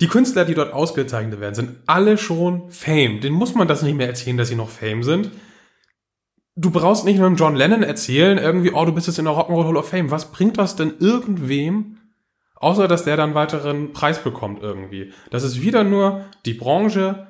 [0.00, 3.20] Die Künstler, die dort ausgezeichnet werden, sind alle schon Fame.
[3.20, 5.30] Den muss man das nicht mehr erzählen, dass sie noch Fame sind
[6.58, 9.66] du brauchst nicht nur John Lennon erzählen, irgendwie, oh, du bist jetzt in der Rock'n'Roll
[9.66, 10.10] Hall of Fame.
[10.10, 11.98] Was bringt das denn irgendwem,
[12.56, 15.12] außer dass der dann weiteren Preis bekommt irgendwie?
[15.30, 17.28] Das ist wieder nur, die Branche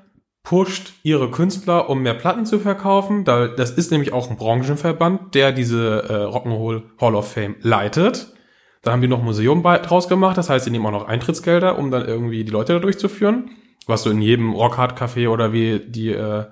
[0.49, 3.27] pusht ihre Künstler, um mehr Platten zu verkaufen.
[3.27, 8.33] Da, das ist nämlich auch ein Branchenverband, der diese äh, Rock'n'Roll Hall of Fame leitet.
[8.81, 11.79] Dann haben die noch ein Museum draus gemacht, das heißt, die nehmen auch noch Eintrittsgelder,
[11.79, 13.51] um dann irgendwie die Leute da durchzuführen.
[13.87, 16.47] Was so in jedem Rockhard-Café oder wie die äh,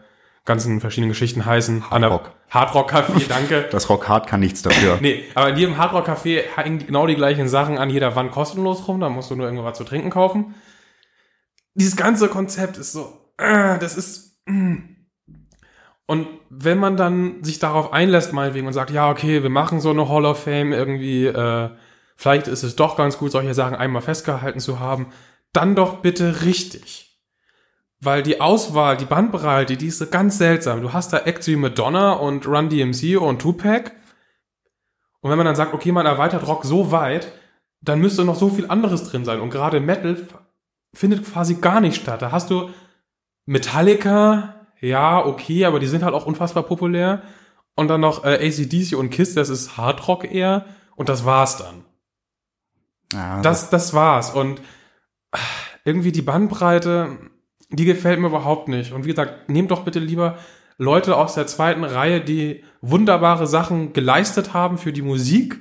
[0.45, 1.91] ganzen verschiedenen Geschichten heißen.
[1.91, 2.33] Hardrock.
[2.51, 3.65] Hardrock-Café, danke.
[3.71, 4.99] Das Rockhard kann nichts dafür.
[5.01, 9.01] Nee, aber in jedem Hardrock-Café hängen genau die gleichen Sachen an jeder Wand kostenlos rum,
[9.01, 10.55] da musst du nur irgendwas zu trinken kaufen.
[11.73, 14.39] Dieses ganze Konzept ist so, äh, das ist.
[14.47, 14.77] Mm.
[16.07, 19.91] Und wenn man dann sich darauf einlässt, meinetwegen, und sagt, ja, okay, wir machen so
[19.91, 21.71] eine Hall of Fame irgendwie, äh,
[22.17, 25.09] vielleicht ist es doch ganz gut, solche Sachen einmal festgehalten zu haben,
[25.53, 27.21] dann doch bitte richtig.
[27.99, 30.81] Weil die Auswahl, die Bandbreite, die ist ganz seltsam.
[30.83, 33.91] Du hast da Acts wie Madonna und Run DMC und Tupac.
[35.21, 37.33] Und wenn man dann sagt, okay, man erweitert Rock so weit,
[37.81, 39.41] dann müsste noch so viel anderes drin sein.
[39.41, 40.17] Und gerade Metal
[40.95, 42.23] findet quasi gar nicht statt.
[42.23, 42.71] Da hast du
[43.47, 47.23] Metallica, ja, okay, aber die sind halt auch unfassbar populär.
[47.75, 50.67] Und dann noch äh, ACDC und Kiss, das ist Hardrock eher.
[50.97, 51.85] Und das war's dann.
[53.13, 54.31] Ja, Das, das war's.
[54.31, 54.61] Und
[55.33, 55.39] ah,
[55.85, 57.19] irgendwie die Bandbreite,
[57.71, 58.93] die gefällt mir überhaupt nicht.
[58.93, 60.39] Und wie gesagt, nehmt doch bitte lieber
[60.79, 65.59] Leute aus der zweiten Reihe, die wunderbare Sachen geleistet haben für die Musik,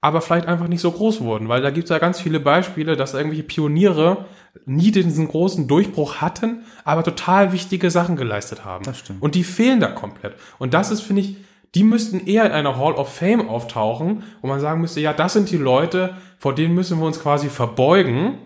[0.00, 1.48] aber vielleicht einfach nicht so groß wurden.
[1.48, 4.24] Weil da gibt's ja ganz viele Beispiele, dass irgendwelche Pioniere
[4.64, 8.84] nie diesen großen Durchbruch hatten, aber total wichtige Sachen geleistet haben.
[8.84, 9.22] Das stimmt.
[9.22, 10.34] Und die fehlen da komplett.
[10.58, 11.36] Und das ist, finde ich,
[11.74, 15.34] die müssten eher in einer Hall of Fame auftauchen, wo man sagen müsste, ja, das
[15.34, 18.38] sind die Leute, vor denen müssen wir uns quasi verbeugen,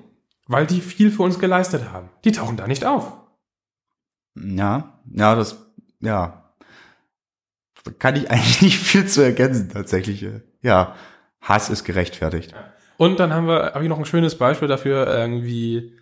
[0.46, 2.11] weil die viel für uns geleistet haben.
[2.24, 3.12] Die tauchen da nicht auf.
[4.34, 5.64] Ja, ja, das,
[6.00, 6.52] ja.
[7.84, 10.26] Da kann ich eigentlich nicht viel zu ergänzen, tatsächlich.
[10.61, 10.94] Ja,
[11.45, 12.55] Hass ist gerechtfertigt.
[12.97, 15.97] Und dann haben wir, habe ich noch ein schönes Beispiel dafür, irgendwie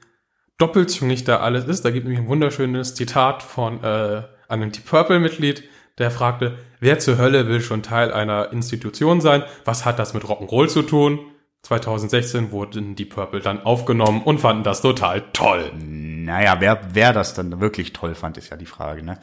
[0.58, 1.84] doppelzüngig da alles ist.
[1.84, 5.64] Da gibt nämlich ein wunderschönes Zitat von äh, einem Deep Purple-Mitglied,
[5.98, 9.42] der fragte, wer zur Hölle will schon Teil einer Institution sein?
[9.64, 11.18] Was hat das mit Rock'n'Roll zu tun?
[11.62, 15.72] 2016 wurden die Purple dann aufgenommen und fanden das total toll.
[15.78, 19.18] Naja, wer, wer das dann wirklich toll fand, ist ja die Frage, ne?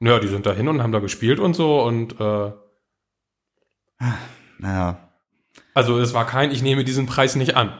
[0.00, 2.52] Ja, die sind da hin und haben da gespielt und so und äh,
[4.64, 4.96] Naja,
[5.74, 7.72] also es war kein, ich nehme diesen Preis nicht an.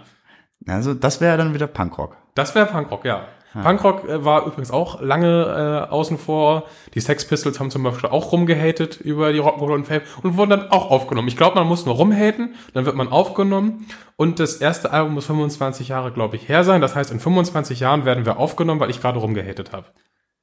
[0.66, 2.16] also das wäre dann wieder Punkrock.
[2.34, 3.26] Das wäre Punkrock, ja.
[3.62, 6.64] Punkrock äh, war übrigens auch lange äh, außen vor.
[6.94, 10.50] Die Sex Pistols haben zum Beispiel auch rumgehatet über die Rock'n'Roll und Fame und wurden
[10.50, 11.28] dann auch aufgenommen.
[11.28, 15.26] Ich glaube, man muss nur rumhaten, dann wird man aufgenommen und das erste Album muss
[15.26, 16.80] 25 Jahre, glaube ich, her sein.
[16.80, 19.86] Das heißt, in 25 Jahren werden wir aufgenommen, weil ich gerade rumgehatet habe.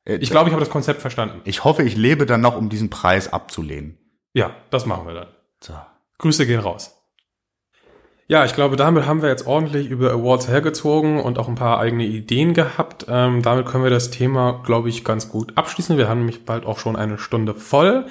[0.05, 1.41] Äh, Ich glaube, ich habe das Konzept verstanden.
[1.43, 3.97] Ich hoffe, ich lebe dann noch, um diesen Preis abzulehnen.
[4.33, 5.27] Ja, das machen wir dann.
[5.61, 5.73] So.
[6.21, 6.97] Grüße gehen raus.
[8.27, 11.79] Ja, ich glaube, damit haben wir jetzt ordentlich über Awards hergezogen und auch ein paar
[11.79, 13.05] eigene Ideen gehabt.
[13.09, 15.97] Ähm, damit können wir das Thema, glaube ich, ganz gut abschließen.
[15.97, 18.05] Wir haben nämlich bald auch schon eine Stunde voll.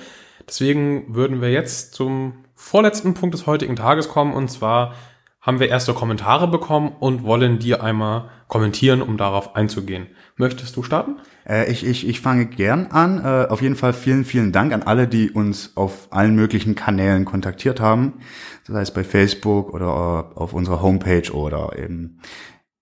[0.47, 4.35] Deswegen würden wir jetzt zum vorletzten Punkt des heutigen Tages kommen.
[4.35, 4.95] Und zwar
[5.41, 10.09] haben wir erste Kommentare bekommen und wollen die einmal kommentieren, um darauf einzugehen.
[10.36, 11.16] Möchtest du starten?
[11.49, 13.24] Äh, ich, ich, ich fange gern an.
[13.24, 17.24] Äh, auf jeden Fall vielen, vielen Dank an alle, die uns auf allen möglichen Kanälen
[17.24, 18.20] kontaktiert haben.
[18.64, 22.20] Sei es bei Facebook oder äh, auf unserer Homepage oder eben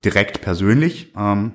[0.04, 1.12] direkt persönlich.
[1.16, 1.52] Ähm,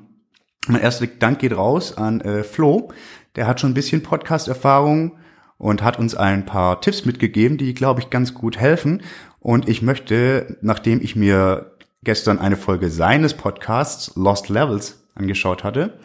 [0.67, 2.91] mein erster Dank geht raus an äh, Flo.
[3.35, 5.17] Der hat schon ein bisschen Podcast-Erfahrung
[5.57, 9.01] und hat uns ein paar Tipps mitgegeben, die, glaube ich, ganz gut helfen.
[9.43, 15.99] Und ich möchte, nachdem ich mir gestern eine Folge seines Podcasts Lost Levels angeschaut hatte,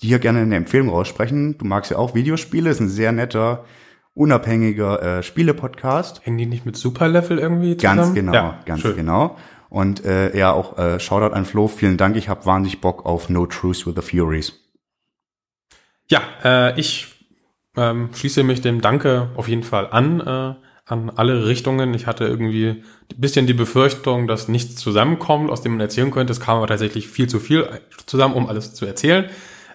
[0.00, 1.58] hier gerne eine Empfehlung raussprechen.
[1.58, 3.64] Du magst ja auch Videospiele, ist ein sehr netter,
[4.14, 6.20] unabhängiger äh, Spiele-Podcast.
[6.24, 7.98] Hängen die nicht mit Superlevel irgendwie zusammen?
[7.98, 8.94] Ganz genau, Ja, ganz schön.
[8.94, 9.36] genau.
[9.70, 12.14] Und äh, ja, auch äh, Shoutout an Flo, vielen Dank.
[12.16, 14.52] Ich habe wahnsinnig Bock auf No Truth with the Furies.
[16.08, 17.08] Ja, äh, ich
[17.76, 20.54] ähm, schließe mich dem Danke auf jeden Fall an, äh,
[20.88, 21.92] an alle Richtungen.
[21.94, 26.32] Ich hatte irgendwie ein bisschen die Befürchtung, dass nichts zusammenkommt, aus dem man erzählen könnte.
[26.32, 27.68] Es kam aber tatsächlich viel zu viel
[28.06, 29.26] zusammen, um alles zu erzählen.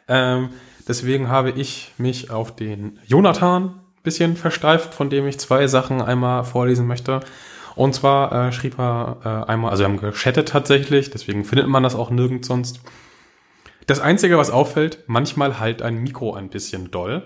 [0.07, 0.49] Ähm,
[0.87, 6.01] deswegen habe ich mich auf den Jonathan ein bisschen versteift, von dem ich zwei Sachen
[6.01, 7.19] einmal vorlesen möchte.
[7.75, 11.83] Und zwar äh, schrieb er äh, einmal, also wir haben geschattet tatsächlich, deswegen findet man
[11.83, 12.81] das auch nirgends sonst.
[13.87, 17.23] Das Einzige, was auffällt, manchmal halt ein Mikro ein bisschen doll.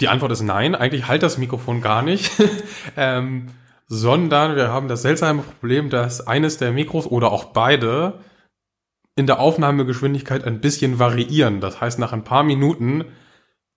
[0.00, 2.30] Die Antwort ist nein, eigentlich halt das Mikrofon gar nicht,
[2.96, 3.48] ähm,
[3.86, 8.20] sondern wir haben das seltsame Problem, dass eines der Mikros oder auch beide
[9.16, 11.60] in der Aufnahmegeschwindigkeit ein bisschen variieren.
[11.60, 13.04] Das heißt, nach ein paar Minuten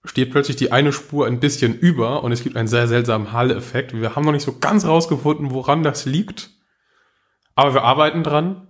[0.03, 3.93] steht plötzlich die eine Spur ein bisschen über und es gibt einen sehr seltsamen Hall-Effekt.
[3.93, 6.51] Wir haben noch nicht so ganz rausgefunden, woran das liegt,
[7.55, 8.67] aber wir arbeiten dran.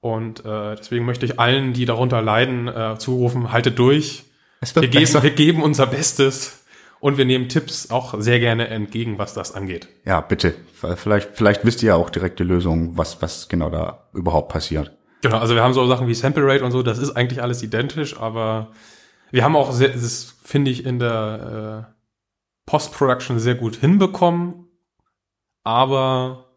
[0.00, 4.24] Und äh, deswegen möchte ich allen, die darunter leiden, äh, zurufen, haltet durch.
[4.60, 6.61] Es Wir geben, wir geben unser Bestes
[7.02, 9.88] Und wir nehmen Tipps auch sehr gerne entgegen, was das angeht.
[10.04, 10.54] Ja, bitte.
[10.94, 14.96] Vielleicht, vielleicht wisst ihr ja auch direkt die Lösung, was, was genau da überhaupt passiert.
[15.20, 17.60] Genau, also wir haben so Sachen wie Sample Rate und so, das ist eigentlich alles
[17.64, 18.70] identisch, aber
[19.32, 21.92] wir haben auch, sehr, das finde ich, in der äh,
[22.66, 24.68] Post-Production sehr gut hinbekommen,
[25.64, 26.52] aber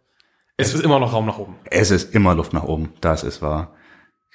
[0.58, 1.56] es ist immer noch Raum nach oben.
[1.72, 3.74] Es ist immer Luft nach oben, das ist wahr.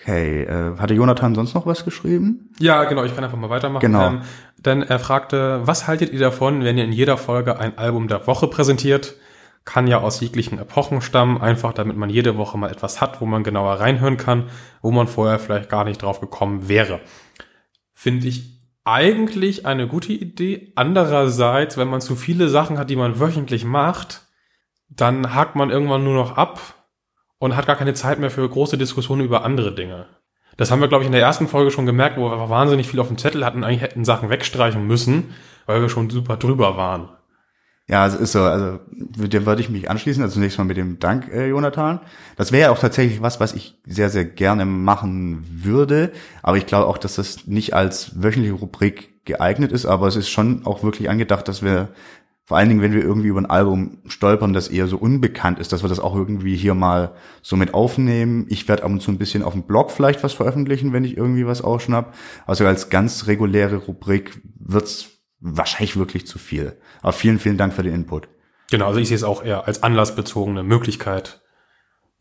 [0.03, 2.51] Okay, äh, hatte Jonathan sonst noch was geschrieben?
[2.59, 3.83] Ja, genau, ich kann einfach mal weitermachen.
[3.83, 4.07] Genau.
[4.07, 4.23] Ähm,
[4.59, 8.27] denn er fragte, was haltet ihr davon, wenn ihr in jeder Folge ein Album der
[8.27, 9.17] Woche präsentiert?
[9.67, 13.27] Kann ja aus jeglichen Epochen stammen, einfach damit man jede Woche mal etwas hat, wo
[13.27, 14.45] man genauer reinhören kann,
[14.81, 17.01] wo man vorher vielleicht gar nicht drauf gekommen wäre.
[17.93, 20.73] Finde ich eigentlich eine gute Idee.
[20.77, 24.23] Andererseits, wenn man zu viele Sachen hat, die man wöchentlich macht,
[24.89, 26.80] dann hakt man irgendwann nur noch ab
[27.41, 30.07] und hat gar keine Zeit mehr für große Diskussionen über andere Dinge.
[30.57, 33.01] Das haben wir, glaube ich, in der ersten Folge schon gemerkt, wo wir wahnsinnig viel
[33.01, 35.35] auf dem Zettel hatten, eigentlich hätten Sachen wegstreichen müssen,
[35.67, 37.09] weil wir schon super drüber waren.
[37.89, 40.23] Ja, es ist so, also dem würde ich mich anschließen.
[40.23, 42.01] Also zunächst mal mit dem Dank, äh, Jonathan.
[42.37, 46.13] Das wäre ja auch tatsächlich was, was ich sehr, sehr gerne machen würde.
[46.43, 49.87] Aber ich glaube auch, dass das nicht als wöchentliche Rubrik geeignet ist.
[49.87, 51.89] Aber es ist schon auch wirklich angedacht, dass wir
[52.51, 55.73] vor allen Dingen, wenn wir irgendwie über ein Album stolpern, das eher so unbekannt ist,
[55.73, 58.45] dass wir das auch irgendwie hier mal so mit aufnehmen.
[58.49, 61.17] Ich werde ab und zu ein bisschen auf dem Blog vielleicht was veröffentlichen, wenn ich
[61.17, 62.13] irgendwie was ausschnapp.
[62.47, 66.77] Also als ganz reguläre Rubrik wird's wahrscheinlich wirklich zu viel.
[67.03, 68.27] Aber vielen, vielen Dank für den Input.
[68.69, 71.43] Genau, also ich sehe es auch eher als anlassbezogene Möglichkeit,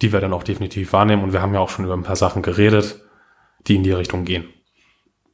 [0.03, 1.23] die wir dann auch definitiv wahrnehmen.
[1.23, 3.01] Und wir haben ja auch schon über ein paar Sachen geredet,
[3.65, 4.45] die in die Richtung gehen.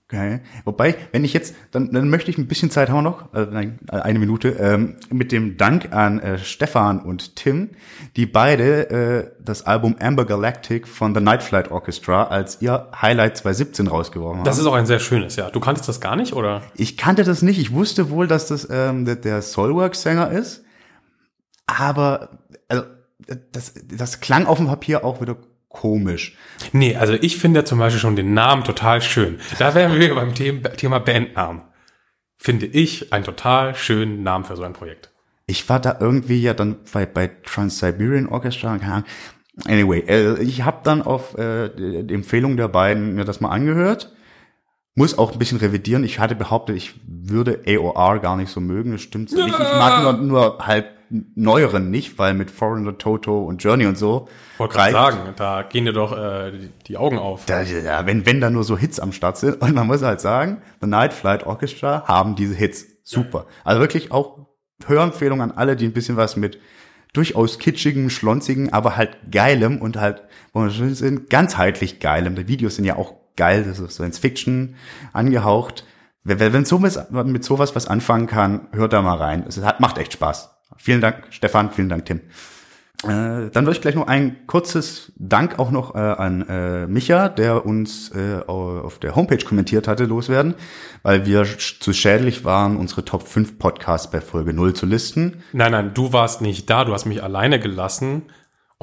[0.07, 0.41] Okay.
[0.65, 3.79] Wobei, wenn ich jetzt, dann, dann möchte ich ein bisschen Zeit haben noch, äh, nein,
[3.89, 7.71] eine Minute, ähm, mit dem Dank an äh, Stefan und Tim,
[8.15, 13.37] die beide äh, das Album Amber Galactic von The Night Flight Orchestra als ihr Highlight
[13.37, 14.45] 2017 rausgeworfen haben.
[14.45, 15.49] Das ist auch ein sehr schönes, ja.
[15.49, 16.61] Du kanntest das gar nicht, oder?
[16.75, 17.57] Ich kannte das nicht.
[17.57, 20.63] Ich wusste wohl, dass das ähm, der, der Soulwork-Sänger ist,
[21.65, 22.29] aber
[22.67, 22.83] also,
[23.51, 25.37] das, das klang auf dem Papier auch wieder
[25.75, 26.35] komisch.
[26.71, 29.39] Nee, also ich finde zum Beispiel schon den Namen total schön.
[29.59, 31.63] Da wären wir beim Thema Bandnamen.
[32.37, 35.11] Finde ich einen total schönen Namen für so ein Projekt.
[35.47, 39.05] Ich war da irgendwie ja dann bei, bei Trans-Siberian Orchestra, keine Ahnung.
[39.65, 44.13] Anyway, äh, ich habe dann auf äh, die Empfehlung der beiden mir das mal angehört.
[44.95, 46.03] Muss auch ein bisschen revidieren.
[46.03, 48.93] Ich hatte behauptet, ich würde AOR gar nicht so mögen.
[48.93, 49.37] Das stimmt ja.
[49.45, 49.59] nicht.
[49.59, 54.27] Ich mag nur, nur halt neueren nicht, weil mit Foreigner, Toto und Journey und so.
[54.57, 56.51] Wollte gerade sagen, da gehen dir doch äh,
[56.87, 57.45] die, Augen auf.
[57.45, 59.61] Da, ja, wenn, wenn da nur so Hits am Start sind.
[59.61, 62.85] Und man muss halt sagen, The Night Flight Orchestra haben diese Hits.
[63.03, 63.45] Super.
[63.63, 64.47] Also wirklich auch
[64.85, 66.59] Hörempfehlung an alle, die ein bisschen was mit
[67.13, 72.35] durchaus kitschigem, schlonzigen, aber halt geilem und halt, wo wir schon sind, ganzheitlich geilem.
[72.35, 74.75] Die Videos sind ja auch geil, das ist Science Fiction
[75.13, 75.85] angehaucht.
[76.23, 79.45] Wenn, wenn so mit, mit sowas was anfangen kann, hört da mal rein.
[79.47, 80.54] Es hat, macht echt Spaß.
[80.77, 82.21] Vielen Dank, Stefan, vielen Dank, Tim.
[83.03, 87.29] Äh, dann würde ich gleich noch ein kurzes Dank auch noch äh, an äh, Micha,
[87.29, 90.55] der uns äh, auf der Homepage kommentiert hatte, loswerden,
[91.03, 95.43] weil wir zu schädlich waren, unsere Top 5 Podcasts bei Folge 0 zu listen.
[95.53, 98.23] Nein, nein, du warst nicht da, du hast mich alleine gelassen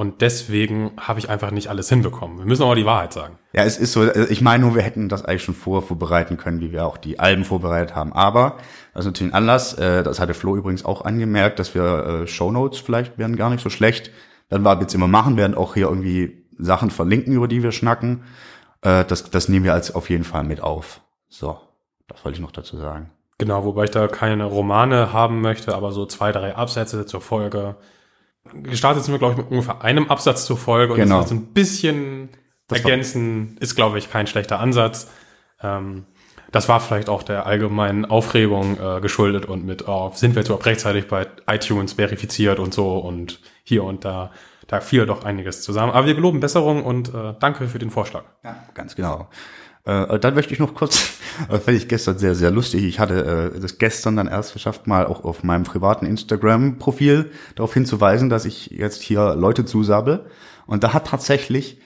[0.02, 2.38] und deswegen habe ich einfach nicht alles hinbekommen.
[2.38, 3.38] Wir müssen aber die Wahrheit sagen.
[3.52, 6.38] Ja, es ist so, äh, ich meine nur, wir hätten das eigentlich schon vorher vorbereiten
[6.38, 8.12] können, wie wir auch die Alben vorbereitet haben.
[8.12, 8.56] Aber
[8.94, 9.74] das ist natürlich ein Anlass.
[9.74, 13.62] Äh, das hatte Flo übrigens auch angemerkt, dass wir äh, Shownotes vielleicht werden gar nicht
[13.62, 14.10] so schlecht.
[14.48, 18.24] Dann wir jetzt immer machen, werden auch hier irgendwie Sachen verlinken, über die wir schnacken.
[18.82, 21.00] Das, das nehmen wir als auf jeden Fall mit auf.
[21.28, 21.58] So,
[22.08, 23.12] das wollte ich noch dazu sagen.
[23.38, 27.76] Genau, wobei ich da keine Romane haben möchte, aber so zwei, drei Absätze zur Folge
[28.54, 31.20] gestartet sind wir, glaube ich, mit ungefähr einem Absatz zur Folge und genau.
[31.20, 32.30] das so ein bisschen
[32.68, 35.10] das ergänzen ist, glaube ich, kein schlechter Ansatz.
[35.62, 36.06] Ähm,
[36.50, 40.48] das war vielleicht auch der allgemeinen Aufregung äh, geschuldet und mit, oh, sind wir jetzt
[40.48, 44.30] überhaupt rechtzeitig bei iTunes verifiziert und so und hier und da.
[44.68, 45.92] Da fiel doch einiges zusammen.
[45.92, 48.24] Aber wir geloben Besserung und äh, danke für den Vorschlag.
[48.42, 49.28] Ja, ganz genau.
[49.84, 51.18] Äh, dann möchte ich noch kurz,
[51.48, 52.84] das fand ich gestern sehr, sehr lustig.
[52.84, 57.74] Ich hatte äh, das gestern dann erst geschafft, mal auch auf meinem privaten Instagram-Profil darauf
[57.74, 60.26] hinzuweisen, dass ich jetzt hier Leute zusabbel.
[60.66, 61.80] Und da hat tatsächlich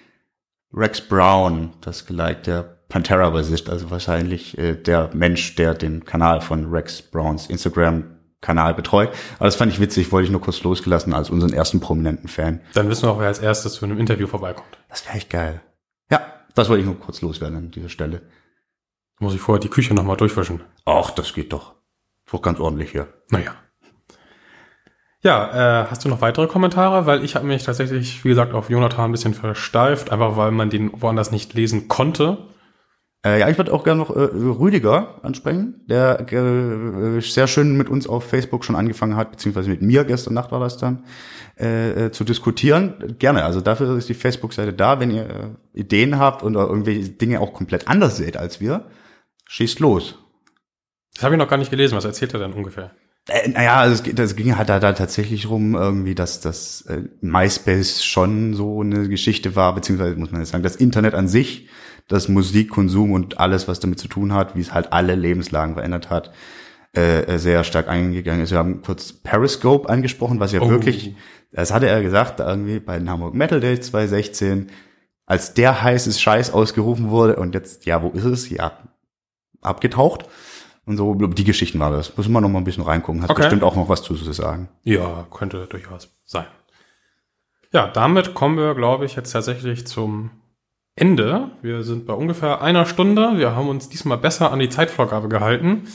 [0.72, 6.70] Rex Brown das geliked, der Pantera-Bassist, also wahrscheinlich äh, der Mensch, der den Kanal von
[6.70, 9.10] Rex Browns Instagram-Kanal betreut.
[9.38, 12.60] Aber das fand ich witzig, wollte ich nur kurz losgelassen als unseren ersten prominenten Fan.
[12.74, 14.78] Dann wissen wir auch, wer als erstes zu einem Interview vorbeikommt.
[14.88, 15.62] Das wäre echt geil.
[16.10, 16.20] Ja,
[16.56, 18.22] das wollte ich nur kurz loswerden an dieser Stelle.
[19.20, 20.62] Muss ich vorher die Küche nochmal durchwischen?
[20.84, 21.74] Ach, das geht doch.
[22.30, 23.08] Doch ganz ordentlich hier.
[23.30, 23.54] Naja.
[25.22, 27.06] Ja, äh, hast du noch weitere Kommentare?
[27.06, 30.70] Weil ich habe mich tatsächlich, wie gesagt, auf Jonathan ein bisschen versteift, einfach weil man
[30.70, 32.48] den woanders nicht lesen konnte.
[33.26, 37.88] Äh, ja, ich würde auch gerne noch äh, Rüdiger ansprechen, der äh, sehr schön mit
[37.88, 41.02] uns auf Facebook schon angefangen hat, beziehungsweise mit mir gestern Nacht war das dann,
[41.58, 43.16] äh, äh zu diskutieren.
[43.18, 45.28] Gerne, also dafür ist die Facebook-Seite da, wenn ihr
[45.74, 48.84] äh, Ideen habt und irgendwelche Dinge auch komplett anders seht als wir,
[49.48, 50.18] schießt los.
[51.14, 51.96] Das habe ich noch gar nicht gelesen.
[51.96, 52.92] Was erzählt er denn ungefähr?
[53.28, 57.02] Äh, naja, also es, das ging halt da, da tatsächlich rum, irgendwie, dass das äh,
[57.22, 61.68] MySpace schon so eine Geschichte war, beziehungsweise muss man jetzt sagen, das Internet an sich,
[62.08, 66.10] das Musikkonsum und alles, was damit zu tun hat, wie es halt alle Lebenslagen verändert
[66.10, 66.32] hat,
[66.96, 68.52] äh, äh sehr stark eingegangen ist.
[68.52, 70.70] Wir haben kurz Periscope angesprochen, was ja oh.
[70.70, 71.16] wirklich,
[71.52, 74.70] das hatte er gesagt, irgendwie bei den Hamburg Metal Days 2016,
[75.26, 78.48] als der heißes Scheiß ausgerufen wurde und jetzt, ja, wo ist es?
[78.48, 78.78] Ja,
[79.60, 80.26] abgetaucht.
[80.84, 82.16] Und so, die Geschichten war das.
[82.16, 83.22] Müssen wir noch mal ein bisschen reingucken.
[83.22, 83.42] Hat okay.
[83.42, 84.68] bestimmt auch noch was zu sagen.
[84.84, 86.46] Ja, könnte durchaus sein.
[87.72, 90.30] Ja, damit kommen wir, glaube ich, jetzt tatsächlich zum
[90.96, 91.50] Ende.
[91.62, 93.36] Wir sind bei ungefähr einer Stunde.
[93.36, 95.86] Wir haben uns diesmal besser an die Zeitvorgabe gehalten.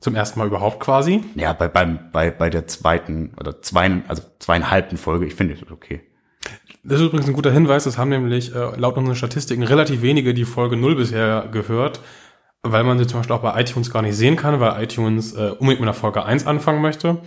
[0.00, 1.24] Zum ersten Mal überhaupt quasi.
[1.34, 5.70] Ja, bei, beim, bei, bei der zweiten oder zwei, also zweieinhalbten Folge, ich finde es
[5.70, 6.00] okay.
[6.84, 7.84] Das ist übrigens ein guter Hinweis.
[7.86, 12.00] Es haben nämlich äh, laut unseren Statistiken relativ wenige die Folge 0 bisher gehört
[12.72, 15.50] weil man sie zum Beispiel auch bei iTunes gar nicht sehen kann, weil iTunes äh,
[15.50, 17.18] unbedingt mit der Folge 1 anfangen möchte.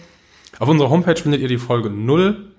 [0.59, 2.53] Auf unserer Homepage findet ihr die Folge 0.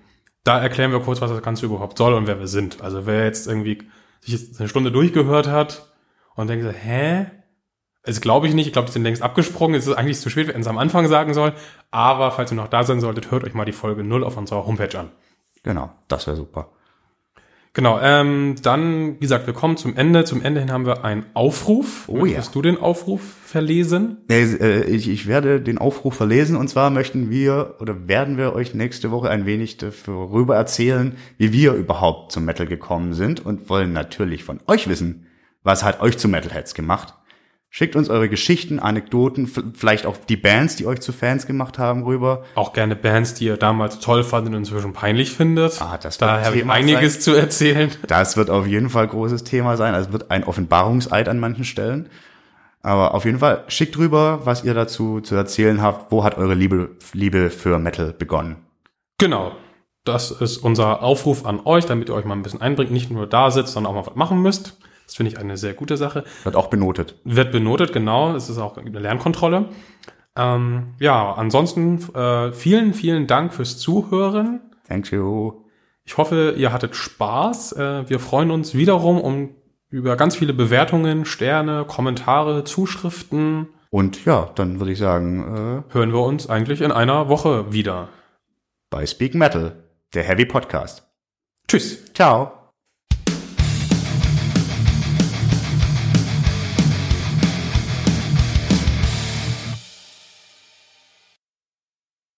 [0.45, 2.81] Da erklären wir kurz, was das Ganze überhaupt soll und wer wir sind.
[2.81, 3.83] Also wer jetzt irgendwie
[4.21, 5.93] sich jetzt eine Stunde durchgehört hat
[6.35, 7.27] und denkt so, hä?
[8.03, 8.67] Das glaube ich nicht.
[8.67, 9.79] Ich glaube, die sind längst abgesprungen.
[9.79, 11.53] Es ist eigentlich zu spät, wenn es am Anfang sagen soll.
[11.91, 14.67] Aber falls ihr noch da sein solltet, hört euch mal die Folge 0 auf unserer
[14.67, 15.11] Homepage an.
[15.63, 16.73] Genau, das wäre super.
[17.73, 20.25] Genau, ähm, dann, wie gesagt, wir kommen zum Ende.
[20.25, 22.09] Zum Ende hin haben wir einen Aufruf.
[22.09, 22.53] Oh Möchtest ja.
[22.55, 24.19] du den Aufruf verlesen?
[24.29, 28.75] Äh, ich, ich werde den Aufruf verlesen und zwar möchten wir oder werden wir euch
[28.75, 33.93] nächste Woche ein wenig darüber erzählen, wie wir überhaupt zum Metal gekommen sind und wollen
[33.93, 35.27] natürlich von euch wissen,
[35.63, 37.15] was hat euch zu Metalheads gemacht?
[37.73, 42.03] Schickt uns eure Geschichten, Anekdoten, vielleicht auch die Bands, die euch zu Fans gemacht haben,
[42.03, 42.43] rüber.
[42.57, 45.81] Auch gerne Bands, die ihr damals toll fandet und inzwischen peinlich findet.
[45.81, 47.21] Ah, das da habe ich einiges sein.
[47.23, 47.93] zu erzählen.
[48.09, 49.95] Das wird auf jeden Fall großes Thema sein.
[49.95, 52.09] Also es wird ein Offenbarungseid an manchen Stellen.
[52.83, 56.11] Aber auf jeden Fall schickt rüber, was ihr dazu zu erzählen habt.
[56.11, 58.57] Wo hat eure Liebe, Liebe für Metal begonnen?
[59.19, 59.53] Genau.
[60.05, 63.29] Das ist unser Aufruf an euch, damit ihr euch mal ein bisschen einbringt, nicht nur
[63.29, 64.77] da sitzt, sondern auch mal was machen müsst.
[65.11, 66.23] Das finde ich eine sehr gute Sache.
[66.45, 67.17] Wird auch benotet.
[67.25, 68.33] Wird benotet, genau.
[68.37, 69.69] Es ist auch eine Lernkontrolle.
[70.37, 74.61] Ähm, ja, ansonsten äh, vielen, vielen Dank fürs Zuhören.
[74.87, 75.65] Thank you.
[76.05, 77.73] Ich hoffe, ihr hattet Spaß.
[77.73, 79.57] Äh, wir freuen uns wiederum um
[79.89, 83.67] über ganz viele Bewertungen, Sterne, Kommentare, Zuschriften.
[83.91, 88.11] Und ja, dann würde ich sagen, äh, hören wir uns eigentlich in einer Woche wieder.
[88.91, 89.73] Bei Speak Metal,
[90.15, 91.03] der Heavy Podcast.
[91.67, 92.13] Tschüss.
[92.15, 92.60] Ciao.